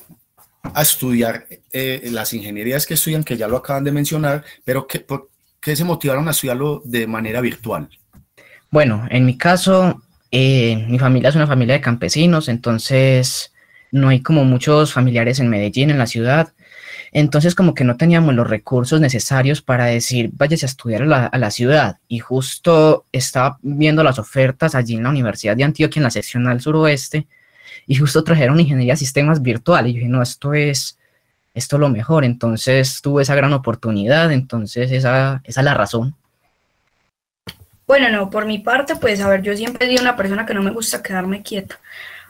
a 0.63 0.81
estudiar 0.81 1.47
eh, 1.71 2.09
las 2.11 2.33
ingenierías 2.33 2.87
que 2.87 2.95
estudian, 2.95 3.25
que 3.25 3.37
ya 3.37 3.47
lo 3.47 3.59
acaban 3.59 3.85
de 3.85 3.93
mencionar, 3.93 4.43
pero 4.65 4.87
¿qué, 4.87 5.05
qué 5.61 5.77
se 5.77 5.85
motivaron 5.85 6.27
a 6.29 6.31
estudiarlo 6.31 6.81
de 6.87 7.07
manera 7.07 7.43
virtual? 7.43 7.91
Bueno, 8.71 9.07
en 9.11 9.27
mi 9.27 9.37
caso, 9.37 10.03
eh, 10.31 10.83
mi 10.89 10.99
familia 10.99 11.29
es 11.29 11.37
una 11.37 11.47
familia 11.47 11.75
de 11.75 11.83
campesinos, 11.83 12.49
entonces 12.49 13.53
no 13.91 14.09
hay 14.09 14.21
como 14.21 14.45
muchos 14.45 14.93
familiares 14.93 15.41
en 15.41 15.49
Medellín, 15.49 15.91
en 15.91 15.99
la 15.99 16.07
ciudad. 16.07 16.53
Entonces 17.13 17.55
como 17.55 17.75
que 17.75 17.85
no 17.85 17.97
teníamos 17.97 18.35
los 18.35 18.49
recursos 18.49 19.01
necesarios 19.01 19.63
para 19.63 19.87
decir, 19.87 20.31
váyase 20.35 20.67
a 20.67 20.69
estudiar 20.69 21.03
a 21.03 21.07
la, 21.07 21.27
a 21.27 21.39
la, 21.39 21.51
ciudad. 21.51 21.99
Y 22.07 22.19
justo 22.19 23.07
estaba 23.13 23.59
viendo 23.63 24.03
las 24.03 24.19
ofertas 24.19 24.75
allí 24.75 24.97
en 24.97 25.05
la 25.05 25.11
Universidad 25.11 25.57
de 25.57 25.65
Antioquia, 25.65 26.01
en 26.01 26.05
la 26.05 26.11
seccional 26.11 26.61
suroeste, 26.61 27.27
y 27.87 27.97
justo 27.97 28.23
trajeron 28.25 28.61
ingeniería 28.61 28.93
de 28.95 28.99
sistemas 28.99 29.41
virtuales. 29.41 29.91
Y 29.91 29.95
yo 29.95 29.99
dije, 30.01 30.11
no, 30.11 30.23
esto 30.23 30.53
es, 30.53 30.99
esto 31.55 31.77
es 31.77 31.81
lo 31.81 31.89
mejor. 31.89 32.25
Entonces 32.25 33.01
tuve 33.01 33.23
esa 33.23 33.35
gran 33.35 33.53
oportunidad, 33.55 34.31
entonces 34.33 34.93
esa, 34.93 35.41
esa 35.45 35.61
es 35.61 35.65
la 35.65 35.75
razón. 35.75 36.15
Bueno, 37.87 38.11
no, 38.11 38.29
por 38.29 38.45
mi 38.45 38.59
parte, 38.59 38.97
pues 38.97 39.19
a 39.23 39.29
ver, 39.31 39.41
yo 39.41 39.57
siempre 39.57 39.87
he 39.87 39.91
sido 39.91 40.03
una 40.03 40.15
persona 40.15 40.45
que 40.45 40.53
no 40.53 40.63
me 40.63 40.73
gusta 40.73 41.03
quedarme 41.03 41.43
quieta, 41.43 41.81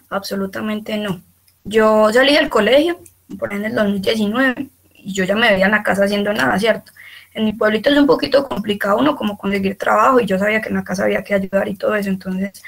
absolutamente 0.09 0.97
no. 0.97 1.21
Yo 1.65 2.13
salí 2.13 2.35
del 2.35 2.49
colegio, 2.49 3.01
por 3.39 3.53
ahí 3.53 3.59
en 3.59 3.67
el 3.67 3.75
2019, 3.75 4.69
y 4.95 5.13
yo 5.13 5.25
ya 5.25 5.35
me 5.37 5.51
veía 5.51 5.67
en 5.67 5.73
la 5.73 5.83
casa 5.83 6.05
haciendo 6.05 6.33
nada, 6.33 6.59
¿cierto? 6.59 6.93
En 7.35 7.45
mi 7.45 7.53
pueblito 7.53 7.91
es 7.91 7.99
un 7.99 8.07
poquito 8.07 8.49
complicado 8.49 8.99
uno 8.99 9.15
como 9.17 9.37
conseguir 9.37 9.77
trabajo 9.77 10.21
y 10.21 10.27
yo 10.27 10.39
sabía 10.39 10.61
que 10.61 10.71
en 10.71 10.77
la 10.77 10.85
casa 10.85 11.05
había 11.05 11.23
que 11.23 11.35
ayudar 11.35 11.69
y 11.69 11.77
todo 11.77 11.95
eso, 11.95 12.09
entonces 12.09 12.63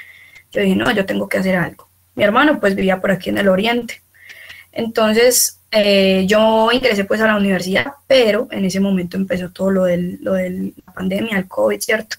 yo 0.51 0.61
dije, 0.61 0.75
no, 0.75 0.91
yo 0.91 1.05
tengo 1.05 1.27
que 1.27 1.37
hacer 1.37 1.55
algo. 1.55 1.89
Mi 2.15 2.23
hermano 2.23 2.59
pues 2.59 2.75
vivía 2.75 3.01
por 3.01 3.11
aquí 3.11 3.29
en 3.29 3.37
el 3.39 3.49
oriente. 3.49 4.01
Entonces 4.71 5.59
eh, 5.71 6.25
yo 6.27 6.71
ingresé 6.71 7.05
pues 7.05 7.21
a 7.21 7.27
la 7.27 7.37
universidad, 7.37 7.93
pero 8.07 8.47
en 8.51 8.65
ese 8.65 8.79
momento 8.79 9.17
empezó 9.17 9.49
todo 9.49 9.71
lo 9.71 9.83
de 9.85 10.17
lo 10.21 10.33
del 10.33 10.73
la 10.85 10.93
pandemia, 10.93 11.37
el 11.37 11.47
COVID, 11.47 11.79
¿cierto? 11.79 12.17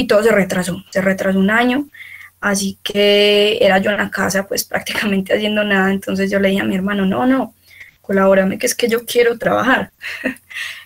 y 0.00 0.06
todo 0.06 0.22
se 0.22 0.32
retrasó, 0.32 0.82
se 0.90 1.02
retrasó 1.02 1.38
un 1.38 1.50
año, 1.50 1.86
así 2.40 2.78
que 2.82 3.58
era 3.60 3.78
yo 3.78 3.90
en 3.90 3.98
la 3.98 4.10
casa 4.10 4.46
pues 4.46 4.64
prácticamente 4.72 5.34
haciendo 5.34 5.64
nada, 5.64 5.92
entonces 5.92 6.30
yo 6.30 6.40
le 6.40 6.48
dije 6.48 6.62
a 6.62 6.64
mi 6.64 6.74
hermano, 6.74 7.06
no, 7.06 7.26
no, 7.26 7.54
colabórame 8.00 8.58
que 8.58 8.66
es 8.66 8.74
que 8.74 8.88
yo 8.88 9.04
quiero 9.04 9.38
trabajar. 9.38 9.92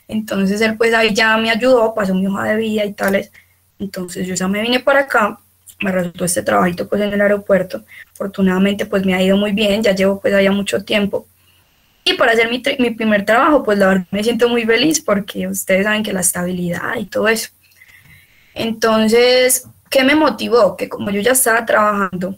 entonces 0.08 0.60
él 0.60 0.76
pues 0.76 0.92
ahí 0.94 1.14
ya 1.14 1.36
me 1.38 1.50
ayudó, 1.50 1.94
pasó 1.94 2.14
mi 2.14 2.26
hoja 2.26 2.44
de 2.44 2.56
vida 2.56 2.84
y 2.84 2.92
tales, 2.92 3.30
entonces 3.78 4.26
yo 4.26 4.34
ya 4.34 4.48
me 4.48 4.62
vine 4.62 4.80
para 4.80 5.00
acá, 5.00 5.38
me 5.80 5.92
resultó 5.92 6.24
este 6.24 6.42
trabajito 6.42 6.88
pues 6.88 7.02
en 7.02 7.12
el 7.12 7.20
aeropuerto, 7.20 7.84
afortunadamente 8.12 8.86
pues 8.86 9.04
me 9.04 9.14
ha 9.14 9.22
ido 9.22 9.36
muy 9.36 9.52
bien, 9.52 9.82
ya 9.82 9.94
llevo 9.94 10.20
pues 10.20 10.34
allá 10.34 10.52
mucho 10.52 10.84
tiempo. 10.84 11.26
Y 12.06 12.14
para 12.14 12.32
hacer 12.32 12.50
mi, 12.50 12.62
mi 12.80 12.90
primer 12.90 13.24
trabajo, 13.24 13.62
pues 13.64 13.78
la 13.78 13.88
verdad 13.88 14.06
me 14.10 14.22
siento 14.22 14.46
muy 14.48 14.64
feliz 14.66 15.00
porque 15.00 15.48
ustedes 15.48 15.84
saben 15.84 16.02
que 16.02 16.12
la 16.12 16.20
estabilidad 16.20 16.96
y 16.98 17.06
todo 17.06 17.28
eso. 17.28 17.48
Entonces, 18.52 19.66
¿qué 19.94 20.02
me 20.02 20.16
motivó? 20.16 20.76
Que 20.76 20.88
como 20.88 21.12
yo 21.12 21.20
ya 21.20 21.30
estaba 21.30 21.64
trabajando, 21.64 22.36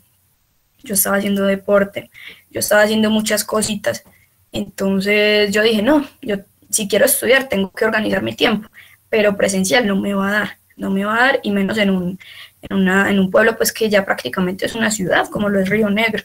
yo 0.85 0.93
estaba 0.93 1.17
haciendo 1.17 1.47
deporte, 1.47 2.11
yo 2.51 2.61
estaba 2.61 2.83
haciendo 2.83 3.09
muchas 3.09 3.45
cositas, 3.45 4.05
entonces 4.53 5.51
yo 5.53 5.63
dije, 5.63 5.81
no, 5.81 6.07
yo 6.21 6.37
si 6.69 6.87
quiero 6.87 7.07
estudiar 7.07 7.49
tengo 7.49 7.73
que 7.73 7.87
organizar 7.87 8.23
mi 8.23 8.35
tiempo, 8.35 8.69
pero 9.09 9.39
presencial 9.39 9.87
no 9.87 9.97
me 9.97 10.13
va 10.13 10.29
a 10.29 10.33
dar, 10.33 10.59
no 10.77 10.91
me 10.91 11.07
va 11.07 11.15
a 11.15 11.27
dar 11.29 11.41
y 11.43 11.51
menos 11.51 11.79
en 11.79 11.89
un, 11.89 12.19
en, 12.61 12.77
una, 12.77 13.11
en 13.11 13.19
un 13.19 13.31
pueblo 13.31 13.57
pues 13.57 13.73
que 13.73 13.89
ya 13.89 14.05
prácticamente 14.05 14.67
es 14.67 14.75
una 14.75 14.91
ciudad 14.91 15.27
como 15.31 15.49
lo 15.49 15.59
es 15.59 15.71
Río 15.71 15.89
Negro. 15.89 16.25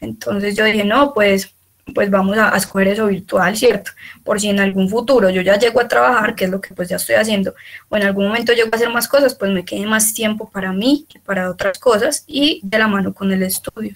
Entonces 0.00 0.56
yo 0.56 0.64
dije, 0.64 0.84
no, 0.84 1.14
pues 1.14 1.54
pues 1.94 2.10
vamos 2.10 2.36
a, 2.36 2.56
escoger 2.56 2.88
eso 2.88 3.06
virtual, 3.06 3.56
¿cierto? 3.56 3.90
Por 4.24 4.40
si 4.40 4.48
en 4.48 4.60
algún 4.60 4.88
futuro 4.88 5.30
yo 5.30 5.42
ya 5.42 5.58
llego 5.58 5.80
a 5.80 5.88
trabajar, 5.88 6.34
que 6.34 6.44
es 6.44 6.50
lo 6.50 6.60
que 6.60 6.74
pues 6.74 6.88
ya 6.88 6.96
estoy 6.96 7.16
haciendo, 7.16 7.54
o 7.88 7.96
en 7.96 8.04
algún 8.04 8.26
momento 8.26 8.52
llego 8.52 8.68
a 8.72 8.76
hacer 8.76 8.90
más 8.90 9.08
cosas, 9.08 9.34
pues 9.34 9.50
me 9.52 9.64
quede 9.64 9.86
más 9.86 10.14
tiempo 10.14 10.50
para 10.50 10.72
mí 10.72 11.06
que 11.08 11.18
para 11.20 11.50
otras 11.50 11.78
cosas 11.78 12.24
y 12.26 12.60
de 12.62 12.78
la 12.78 12.88
mano 12.88 13.12
con 13.12 13.32
el 13.32 13.42
estudio. 13.42 13.94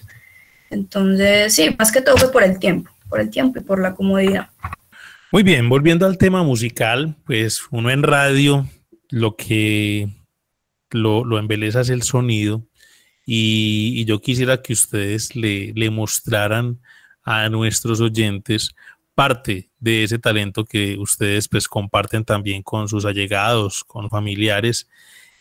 Entonces, 0.69 1.53
sí, 1.53 1.75
más 1.77 1.91
que 1.91 2.01
todo 2.01 2.17
fue 2.17 2.31
por 2.31 2.43
el 2.43 2.59
tiempo, 2.59 2.91
por 3.09 3.19
el 3.19 3.29
tiempo 3.29 3.59
y 3.59 3.63
por 3.63 3.79
la 3.79 3.93
comodidad. 3.93 4.49
Muy 5.31 5.43
bien, 5.43 5.69
volviendo 5.69 6.05
al 6.05 6.17
tema 6.17 6.43
musical, 6.43 7.15
pues 7.25 7.61
uno 7.71 7.89
en 7.89 8.03
radio 8.03 8.67
lo 9.09 9.35
que 9.35 10.09
lo, 10.91 11.23
lo 11.25 11.39
embeleza 11.39 11.81
es 11.81 11.89
el 11.89 12.03
sonido 12.03 12.67
y, 13.25 13.93
y, 13.95 14.05
yo 14.05 14.19
quisiera 14.21 14.61
que 14.61 14.73
ustedes 14.73 15.35
le, 15.35 15.71
le 15.73 15.89
mostraran 15.89 16.81
a 17.23 17.49
nuestros 17.49 18.01
oyentes 18.01 18.75
parte 19.15 19.69
de 19.79 20.03
ese 20.03 20.19
talento 20.19 20.65
que 20.65 20.97
ustedes 20.97 21.47
pues 21.47 21.67
comparten 21.67 22.25
también 22.25 22.63
con 22.63 22.87
sus 22.87 23.05
allegados, 23.05 23.83
con 23.83 24.09
familiares 24.09 24.87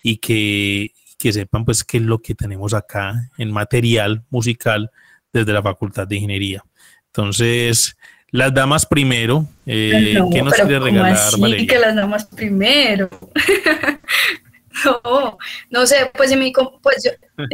y 0.02 0.18
que, 0.18 0.92
que 1.18 1.32
sepan 1.32 1.64
pues 1.64 1.84
qué 1.84 1.98
es 1.98 2.02
lo 2.02 2.18
que 2.20 2.34
tenemos 2.34 2.74
acá 2.74 3.30
en 3.38 3.50
material 3.50 4.24
musical 4.30 4.90
desde 5.32 5.52
la 5.52 5.62
Facultad 5.62 6.06
de 6.06 6.16
Ingeniería. 6.16 6.64
Entonces, 7.06 7.96
las 8.30 8.52
damas 8.52 8.86
primero, 8.86 9.46
eh, 9.66 10.18
¿qué 10.32 10.42
nos 10.42 10.54
quiere 10.54 10.78
regalar? 10.78 11.12
Así 11.12 11.66
que 11.66 11.78
las 11.78 11.94
damas 11.94 12.24
primero. 12.24 13.08
No, 14.84 15.38
no 15.70 15.86
sé, 15.86 16.10
pues, 16.14 16.32
en 16.32 16.38
mi, 16.38 16.52
pues 16.82 17.04
yo, 17.04 17.10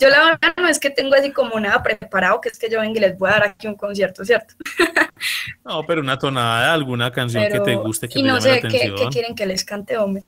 yo 0.00 0.08
la 0.08 0.24
verdad 0.24 0.54
no 0.56 0.68
es 0.68 0.78
que 0.78 0.90
tengo 0.90 1.14
así 1.14 1.32
como 1.32 1.58
nada 1.60 1.82
preparado, 1.82 2.40
que 2.40 2.48
es 2.48 2.58
que 2.58 2.70
yo 2.70 2.80
venga 2.80 2.98
y 2.98 3.00
les 3.00 3.18
voy 3.18 3.30
a 3.30 3.32
dar 3.32 3.44
aquí 3.44 3.66
un 3.66 3.76
concierto, 3.76 4.24
¿cierto? 4.24 4.54
No, 5.64 5.84
pero 5.84 6.00
una 6.00 6.16
tonada 6.16 6.66
de 6.66 6.70
alguna 6.70 7.10
canción 7.10 7.44
que 7.50 7.58
te 7.60 7.74
guste, 7.74 8.08
que 8.08 8.20
y 8.20 8.22
no 8.22 8.40
sé, 8.40 8.60
¿qué, 8.62 8.94
¿qué, 8.96 9.08
quieren 9.10 9.34
que 9.34 9.44
les 9.44 9.64
cante, 9.64 9.98
hombre? 9.98 10.22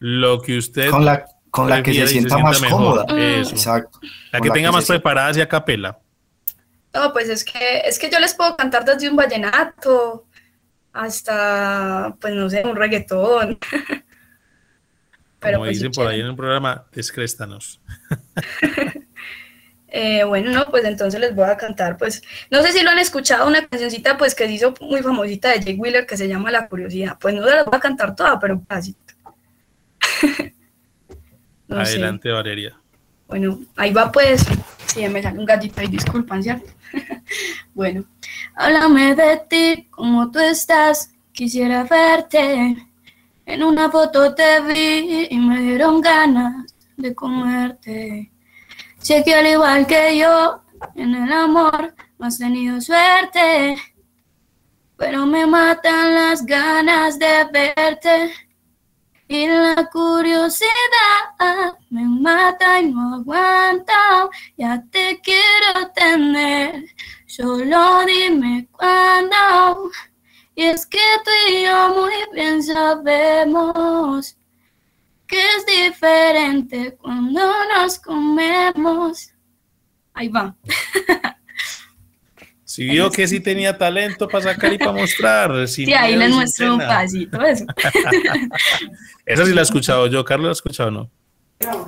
Lo 0.00 0.40
que 0.40 0.56
usted... 0.56 0.90
Con 0.90 1.04
la, 1.04 1.26
con 1.50 1.68
la 1.68 1.82
que 1.82 1.92
se 1.92 2.06
sienta, 2.08 2.38
más 2.38 2.60
cómoda. 2.62 3.04
Eso. 3.16 3.50
Exacto. 3.50 4.00
La 4.32 4.40
que 4.40 4.50
tenga 4.50 4.72
más 4.72 4.86
preparada 4.86 5.28
hacia 5.28 5.46
capela. 5.46 5.98
No, 6.94 7.12
pues 7.12 7.28
es 7.28 7.44
que, 7.44 7.82
es 7.84 7.98
que 7.98 8.10
yo 8.10 8.18
les 8.18 8.34
puedo 8.34 8.56
cantar 8.56 8.84
desde 8.84 9.08
un 9.08 9.16
vallenato 9.16 10.24
hasta, 10.94 12.16
pues 12.20 12.34
no 12.34 12.48
sé, 12.48 12.62
un 12.64 12.74
reggaetón. 12.74 13.58
Como 15.52 15.64
pues, 15.64 15.76
dicen 15.78 15.92
por 15.92 16.06
ahí 16.06 16.20
en 16.20 16.26
el 16.26 16.36
programa, 16.36 16.86
descréstanos. 16.92 17.80
eh, 19.88 20.24
bueno, 20.24 20.50
no, 20.50 20.66
pues 20.66 20.84
entonces 20.84 21.20
les 21.20 21.34
voy 21.34 21.48
a 21.48 21.56
cantar, 21.56 21.96
pues, 21.98 22.22
no 22.50 22.62
sé 22.62 22.72
si 22.72 22.82
lo 22.82 22.90
han 22.90 22.98
escuchado, 22.98 23.46
una 23.46 23.66
cancioncita, 23.66 24.16
pues, 24.16 24.34
que 24.34 24.46
se 24.46 24.52
hizo 24.52 24.74
muy 24.80 25.02
famosita 25.02 25.50
de 25.50 25.58
Jake 25.58 25.76
Wheeler, 25.76 26.06
que 26.06 26.16
se 26.16 26.28
llama 26.28 26.50
La 26.50 26.68
Curiosidad. 26.68 27.18
Pues 27.20 27.34
no 27.34 27.44
se 27.44 27.54
las 27.54 27.64
voy 27.64 27.76
a 27.76 27.80
cantar 27.80 28.16
toda, 28.16 28.38
pero 28.40 28.54
un 28.54 28.64
pedacito. 28.64 29.14
Adelante, 31.68 32.30
Valeria. 32.30 32.76
Bueno, 33.26 33.60
ahí 33.76 33.92
va, 33.92 34.12
pues, 34.12 34.44
si 34.86 35.08
me 35.08 35.22
sale 35.22 35.38
un 35.38 35.46
gatito 35.46 35.80
ahí, 35.80 35.88
disculpan, 35.88 36.42
¿cierto? 36.42 36.70
bueno, 37.74 38.04
háblame 38.54 39.14
de 39.14 39.42
ti, 39.48 39.88
cómo 39.90 40.30
tú 40.30 40.38
estás, 40.38 41.10
quisiera 41.32 41.84
verte 41.84 42.76
en 43.46 43.62
una 43.62 43.90
foto 43.90 44.34
te 44.34 44.60
vi 44.60 45.28
y 45.30 45.38
me 45.38 45.60
dieron 45.60 46.00
ganas 46.00 46.74
de 46.96 47.14
comerte. 47.14 48.32
Sé 48.98 49.22
que 49.24 49.34
al 49.34 49.46
igual 49.46 49.86
que 49.86 50.18
yo, 50.18 50.62
en 50.94 51.14
el 51.14 51.32
amor 51.32 51.94
no 52.18 52.26
has 52.26 52.38
tenido 52.38 52.80
suerte, 52.80 53.76
pero 54.96 55.26
me 55.26 55.46
matan 55.46 56.14
las 56.14 56.44
ganas 56.44 57.18
de 57.18 57.44
verte. 57.52 58.32
Y 59.26 59.46
la 59.46 59.88
curiosidad 59.90 60.70
me 61.90 62.04
mata 62.04 62.80
y 62.80 62.92
no 62.92 63.16
aguanto, 63.16 63.92
ya 64.56 64.82
te 64.90 65.20
quiero 65.22 65.90
tener, 65.94 66.84
solo 67.26 68.04
dime 68.06 68.68
cuándo. 68.70 69.90
Y 70.54 70.62
es 70.62 70.86
que 70.86 70.98
tú 71.24 71.30
y 71.50 71.64
yo 71.64 71.94
muy 71.94 72.12
bien 72.32 72.62
sabemos 72.62 74.36
que 75.26 75.36
es 75.36 75.66
diferente 75.66 76.96
cuando 77.00 77.40
nos 77.74 77.98
comemos. 77.98 79.30
Ahí 80.12 80.28
va. 80.28 80.54
Si 82.74 82.84
vio 82.84 83.08
que 83.08 83.28
sí 83.28 83.38
tenía 83.38 83.78
talento 83.78 84.26
para 84.26 84.52
sacar 84.52 84.72
y 84.72 84.78
para 84.78 84.90
mostrar. 84.90 85.52
Sí, 85.68 85.92
ahí 85.92 86.16
les 86.16 86.30
muestro 86.30 86.74
un 86.74 86.80
pasito. 86.80 87.40
Eso. 87.40 87.66
esa 89.26 89.46
sí 89.46 89.54
la 89.54 89.60
he 89.60 89.62
escuchado 89.62 90.08
yo. 90.08 90.24
¿Carlos 90.24 90.46
la 90.46 90.50
ha 90.50 90.52
escuchado 90.54 90.88
o 90.88 90.90
no? 90.90 91.10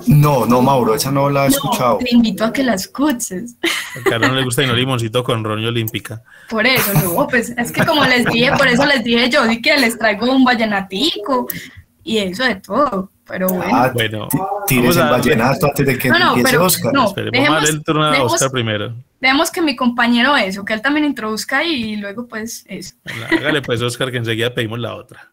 No, 0.07 0.45
no, 0.45 0.61
Mauro, 0.61 0.95
esa 0.95 1.11
no 1.11 1.29
la 1.29 1.45
he 1.45 1.49
escuchado. 1.49 1.97
Te 1.97 2.13
invito 2.13 2.45
a 2.45 2.53
que 2.53 2.63
la 2.63 2.73
escuches. 2.73 3.55
A 3.63 4.09
Carlos 4.09 4.29
no 4.29 4.35
le 4.35 4.43
gusta 4.43 4.63
y 4.63 4.67
no 4.67 4.73
limoncito 4.73 5.23
con 5.23 5.43
roño 5.43 5.69
olímpica. 5.69 6.21
Por 6.49 6.65
eso, 6.65 6.93
no, 6.93 7.27
pues 7.27 7.53
es 7.57 7.71
que 7.71 7.85
como 7.85 8.03
les 8.05 8.25
dije, 8.25 8.51
por 8.57 8.67
eso 8.67 8.85
les 8.85 9.03
dije 9.03 9.29
yo, 9.29 9.45
sí 9.47 9.61
que 9.61 9.77
les 9.77 9.97
traigo 9.97 10.31
un 10.31 10.43
vallenatico 10.43 11.47
y 12.03 12.19
eso 12.19 12.43
de 12.43 12.55
todo. 12.55 13.11
Pero 13.25 13.47
bueno. 13.47 13.75
Ah, 13.75 13.91
bueno 13.93 14.29
tires 14.67 14.97
el 14.97 15.09
vallenato 15.09 15.67
antes 15.67 15.85
de 15.85 15.97
que 15.97 16.09
no, 16.09 16.19
no, 16.19 16.27
empiece 16.29 16.51
pero, 16.51 16.65
Oscar. 16.65 16.93
No, 16.93 17.05
Esperemos 17.07 17.39
dejemos, 17.39 17.69
el 17.69 17.83
turno 17.83 18.05
a 18.05 18.23
Oscar 18.23 18.51
primero. 18.51 18.93
Dejemos 19.19 19.49
que 19.49 19.61
mi 19.61 19.75
compañero 19.75 20.35
eso, 20.37 20.63
que 20.63 20.73
él 20.73 20.81
también 20.81 21.05
introduzca 21.05 21.63
y 21.63 21.95
luego 21.95 22.27
pues 22.27 22.65
eso. 22.67 22.95
Bueno, 23.03 23.25
hágale 23.31 23.61
pues 23.61 23.81
Oscar 23.81 24.11
que 24.11 24.17
enseguida 24.17 24.53
pedimos 24.53 24.79
la 24.79 24.95
otra. 24.95 25.31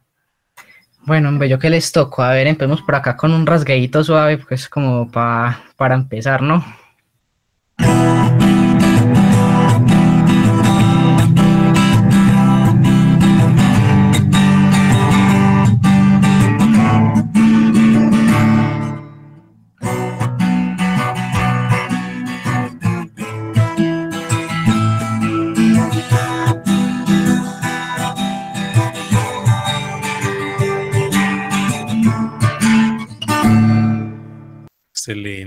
Bueno, 1.06 1.28
hombre, 1.28 1.48
yo 1.48 1.58
que 1.58 1.68
les 1.68 1.92
tocó. 1.92 2.22
A 2.22 2.32
ver, 2.32 2.46
empecemos 2.46 2.80
por 2.82 2.94
acá 2.94 3.16
con 3.16 3.32
un 3.32 3.46
rasgueito 3.46 4.02
suave, 4.02 4.38
pues 4.38 4.68
como 4.68 5.10
pa, 5.10 5.62
para 5.76 5.94
empezar, 5.94 6.40
¿no? 6.40 6.64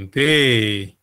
Excelente. 0.07 0.97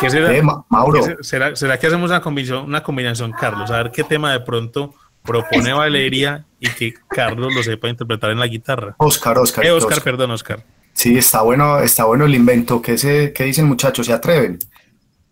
¿Qué 0.00 0.10
será, 0.10 0.34
Eh, 0.36 0.42
Ma- 0.42 0.64
Mauro, 0.68 1.02
qué 1.04 1.16
será, 1.22 1.56
será 1.56 1.78
que 1.78 1.86
hacemos 1.86 2.10
una 2.10 2.20
combinación, 2.20 2.64
una 2.64 2.82
combinación, 2.82 3.32
Carlos? 3.32 3.70
A 3.70 3.82
ver 3.82 3.92
qué 3.92 4.04
tema 4.04 4.32
de 4.32 4.40
pronto 4.40 4.94
propone 5.22 5.72
Valeria 5.72 6.44
y 6.60 6.68
que 6.70 6.94
Carlos 7.08 7.54
lo 7.54 7.62
sepa 7.62 7.88
interpretar 7.88 8.30
en 8.30 8.38
la 8.38 8.46
guitarra. 8.46 8.94
Oscar, 8.98 9.38
Oscar. 9.38 9.64
Eh, 9.64 9.70
Oscar, 9.70 9.98
Oscar. 9.98 10.04
perdón, 10.04 10.30
Oscar. 10.30 10.64
Sí, 10.92 11.16
está 11.16 11.42
bueno, 11.42 11.78
está 11.80 12.04
bueno 12.04 12.24
el 12.26 12.34
invento. 12.34 12.80
¿Qué, 12.82 12.96
se, 12.98 13.32
qué 13.32 13.44
dicen 13.44 13.66
muchachos? 13.66 14.06
¿Se 14.06 14.12
atreven? 14.12 14.58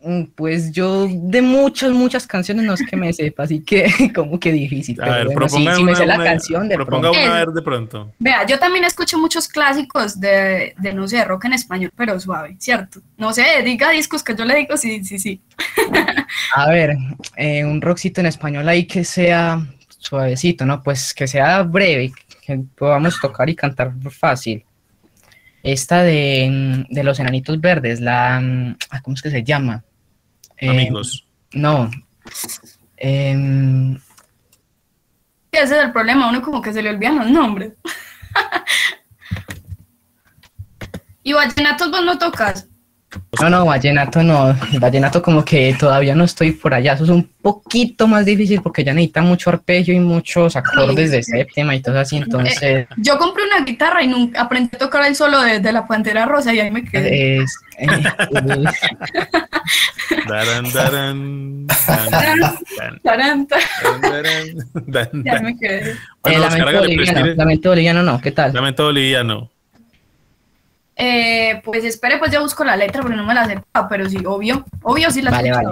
Mm, 0.02 0.24
Pues 0.34 0.72
yo 0.72 1.06
de 1.10 1.42
muchas, 1.42 1.90
muchas 1.90 2.26
canciones 2.26 2.64
no 2.64 2.74
es 2.74 2.82
que 2.86 2.96
me 2.96 3.12
sepa, 3.12 3.44
así 3.44 3.60
que 3.64 3.86
como 4.14 4.38
que 4.38 4.52
difícil. 4.52 5.00
A 5.00 5.04
pero 5.04 5.14
ver, 5.16 5.24
bueno, 5.26 5.48
sí, 5.48 5.54
proponga 5.54 5.74
sí 5.76 5.82
me 5.84 5.90
una, 5.90 5.98
sé 5.98 6.06
la 6.06 6.14
una- 6.16 6.24
canción 6.24 6.68
de 6.68 6.74
proponga 6.76 7.10
pronto. 7.10 7.18
una 7.26 7.34
a 7.34 7.36
Eh. 7.42 7.44
ver 7.46 7.54
de 7.54 7.62
pronto. 7.62 8.12
Vea, 8.18 8.46
yo 8.46 8.58
también 8.58 8.84
escucho 8.84 9.18
muchos 9.18 9.48
clásicos 9.48 10.20
de, 10.20 10.74
de, 10.78 10.92
no 10.92 11.08
sé, 11.08 11.24
rock 11.24 11.46
en 11.46 11.54
español, 11.54 11.90
pero 11.96 12.18
suave, 12.20 12.56
¿cierto? 12.58 13.00
No 13.16 13.32
sé, 13.32 13.44
diga 13.64 13.90
discos 13.90 14.22
que 14.22 14.36
yo 14.36 14.44
le 14.44 14.56
digo 14.56 14.76
sí, 14.76 15.02
sí, 15.04 15.18
sí. 15.18 15.40
A 16.54 16.70
ver, 16.70 16.96
eh, 17.36 17.64
un 17.64 17.80
rockcito 17.80 18.20
en 18.20 18.26
español 18.26 18.68
ahí 18.68 18.86
que 18.86 19.04
sea 19.04 19.66
suavecito, 19.88 20.64
¿no? 20.66 20.82
Pues 20.82 21.12
que 21.14 21.26
sea 21.26 21.62
breve, 21.62 22.12
que 22.44 22.60
podamos 22.78 23.18
tocar 23.20 23.48
y 23.50 23.56
cantar 23.56 23.92
fácil. 24.10 24.64
Esta 25.66 26.04
de, 26.04 26.48
mm, 26.48 26.94
de 26.94 27.02
los 27.02 27.18
enanitos 27.18 27.60
verdes, 27.60 28.00
la... 28.00 28.38
mm, 28.40 28.76
ah, 28.90 29.02
¿Cómo 29.02 29.16
es 29.16 29.22
que 29.22 29.30
se 29.30 29.42
llama? 29.42 29.82
Eh, 30.58 30.68
Amigos. 30.68 31.26
No. 31.52 31.90
Em, 32.96 33.96
Ese 35.50 35.76
es 35.76 35.84
el 35.84 35.90
problema, 35.90 36.28
uno 36.28 36.40
como 36.40 36.62
que 36.62 36.72
se 36.72 36.82
le 36.82 36.90
olvidan 36.90 37.18
los 37.18 37.30
nombres. 37.32 37.72
y 41.24 41.32
vallenatos 41.32 41.90
vos 41.90 42.04
no 42.04 42.16
tocas. 42.16 42.68
No, 43.40 43.50
no, 43.50 43.64
vallenato 43.66 44.22
no. 44.22 44.56
Vallenato 44.80 45.22
como 45.22 45.44
que 45.44 45.74
todavía 45.78 46.14
no 46.14 46.24
estoy 46.24 46.52
por 46.52 46.74
allá. 46.74 46.94
Eso 46.94 47.04
es 47.04 47.10
un 47.10 47.28
poquito 47.42 48.06
más 48.08 48.24
difícil 48.24 48.60
porque 48.62 48.82
ya 48.84 48.92
necesita 48.94 49.22
mucho 49.22 49.50
arpegio 49.50 49.94
y 49.94 50.00
muchos 50.00 50.56
acordes 50.56 51.10
de 51.10 51.22
séptima 51.22 51.74
y 51.74 51.82
todo 51.82 51.98
así. 51.98 52.16
Entonces... 52.16 52.86
Yo 52.96 53.18
compré 53.18 53.44
una 53.44 53.64
guitarra 53.64 54.02
y 54.02 54.08
nunca 54.08 54.42
aprendí 54.42 54.70
a 54.74 54.78
tocar 54.78 55.06
el 55.06 55.14
solo 55.14 55.40
de, 55.42 55.60
de 55.60 55.72
la 55.72 55.86
Pantera 55.86 56.26
Rosa 56.26 56.52
y 56.54 56.60
ahí 56.60 56.70
me 56.70 56.84
quedé. 56.84 57.38
Es, 57.42 57.54
eh, 57.78 57.86
uy, 58.30 58.64
Darán, 60.28 60.72
darán, 60.72 61.66
dan, 61.66 62.10
dan, 62.10 63.00
Taranta, 63.02 63.56
dan, 63.82 64.00
darán, 64.00 64.56
dan, 64.86 65.08
y 65.12 65.28
ahí 65.28 65.34
dan. 65.34 65.44
me 65.44 65.56
quedé. 65.58 65.90
eh, 65.90 65.96
Bueno, 66.22 66.46
Oscar, 66.46 66.58
lamento 66.72 66.78
boliviano, 66.80 67.26
lamento 67.34 67.68
boliviano 67.70 68.02
no, 68.02 68.20
¿qué 68.20 68.30
tal? 68.32 68.52
Lamento 68.54 68.84
boliviano. 68.84 69.50
Eh, 70.96 71.60
pues 71.62 71.84
espere, 71.84 72.18
pues 72.18 72.32
yo 72.32 72.40
busco 72.40 72.64
la 72.64 72.76
letra, 72.76 73.02
pero 73.02 73.14
no 73.14 73.24
me 73.24 73.34
la 73.34 73.46
sé. 73.46 73.62
Pero 73.88 74.08
sí, 74.08 74.18
obvio, 74.24 74.64
obvio 74.82 75.10
sí 75.10 75.20
la 75.20 75.30
Vale, 75.30 75.50
vale. 75.52 75.68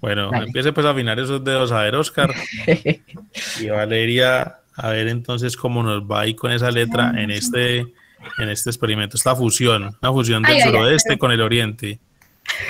Bueno, 0.00 0.30
Dale. 0.30 0.46
empiece 0.46 0.72
pues 0.72 0.86
a 0.86 0.90
afinar 0.90 1.18
esos 1.18 1.42
dedos 1.42 1.72
a 1.72 1.82
ver, 1.82 1.94
Oscar. 1.94 2.34
Y 3.60 3.68
Valeria, 3.68 4.56
a 4.76 4.90
ver 4.90 5.08
entonces 5.08 5.56
cómo 5.56 5.82
nos 5.82 6.02
va 6.02 6.22
ahí 6.22 6.34
con 6.34 6.52
esa 6.52 6.70
letra 6.70 7.12
en 7.16 7.30
este, 7.30 7.78
en 7.78 8.48
este 8.50 8.70
experimento, 8.70 9.16
esta 9.16 9.34
fusión, 9.34 9.96
una 10.02 10.12
fusión 10.12 10.42
del 10.42 10.52
Ay, 10.52 10.60
ay, 10.60 10.62
ay, 10.66 10.70
suroeste 10.70 11.18
con 11.18 11.32
el 11.32 11.40
oriente. 11.40 11.98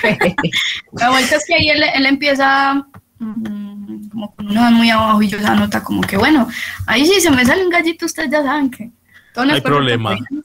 La 0.93 1.09
vuelta 1.09 1.35
es 1.35 1.45
que 1.45 1.55
ahí 1.55 1.69
él, 1.69 1.83
él 1.93 2.05
empieza 2.05 2.85
mm, 3.19 4.09
como 4.09 4.35
con 4.35 4.49
una 4.49 4.71
muy 4.71 4.89
abajo 4.89 5.21
y 5.21 5.27
yo 5.27 5.37
esa 5.37 5.55
nota 5.55 5.83
como 5.83 6.01
que 6.01 6.17
bueno, 6.17 6.47
ahí 6.85 7.05
sí 7.05 7.21
se 7.21 7.29
me 7.29 7.45
sale 7.45 7.63
un 7.63 7.69
gallito, 7.69 8.05
ustedes 8.05 8.31
ya 8.31 8.41
saben 8.41 8.71
que 8.71 8.89
todo 9.33 9.45
No 9.45 9.53
hay 9.53 9.61
perfecto. 9.61 10.35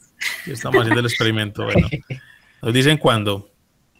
Estamos 0.46 0.80
haciendo 0.80 1.00
el 1.00 1.06
experimento. 1.06 1.64
Bueno, 1.64 1.88
nos 2.62 2.72
dicen 2.74 2.96
cuándo. 2.98 3.48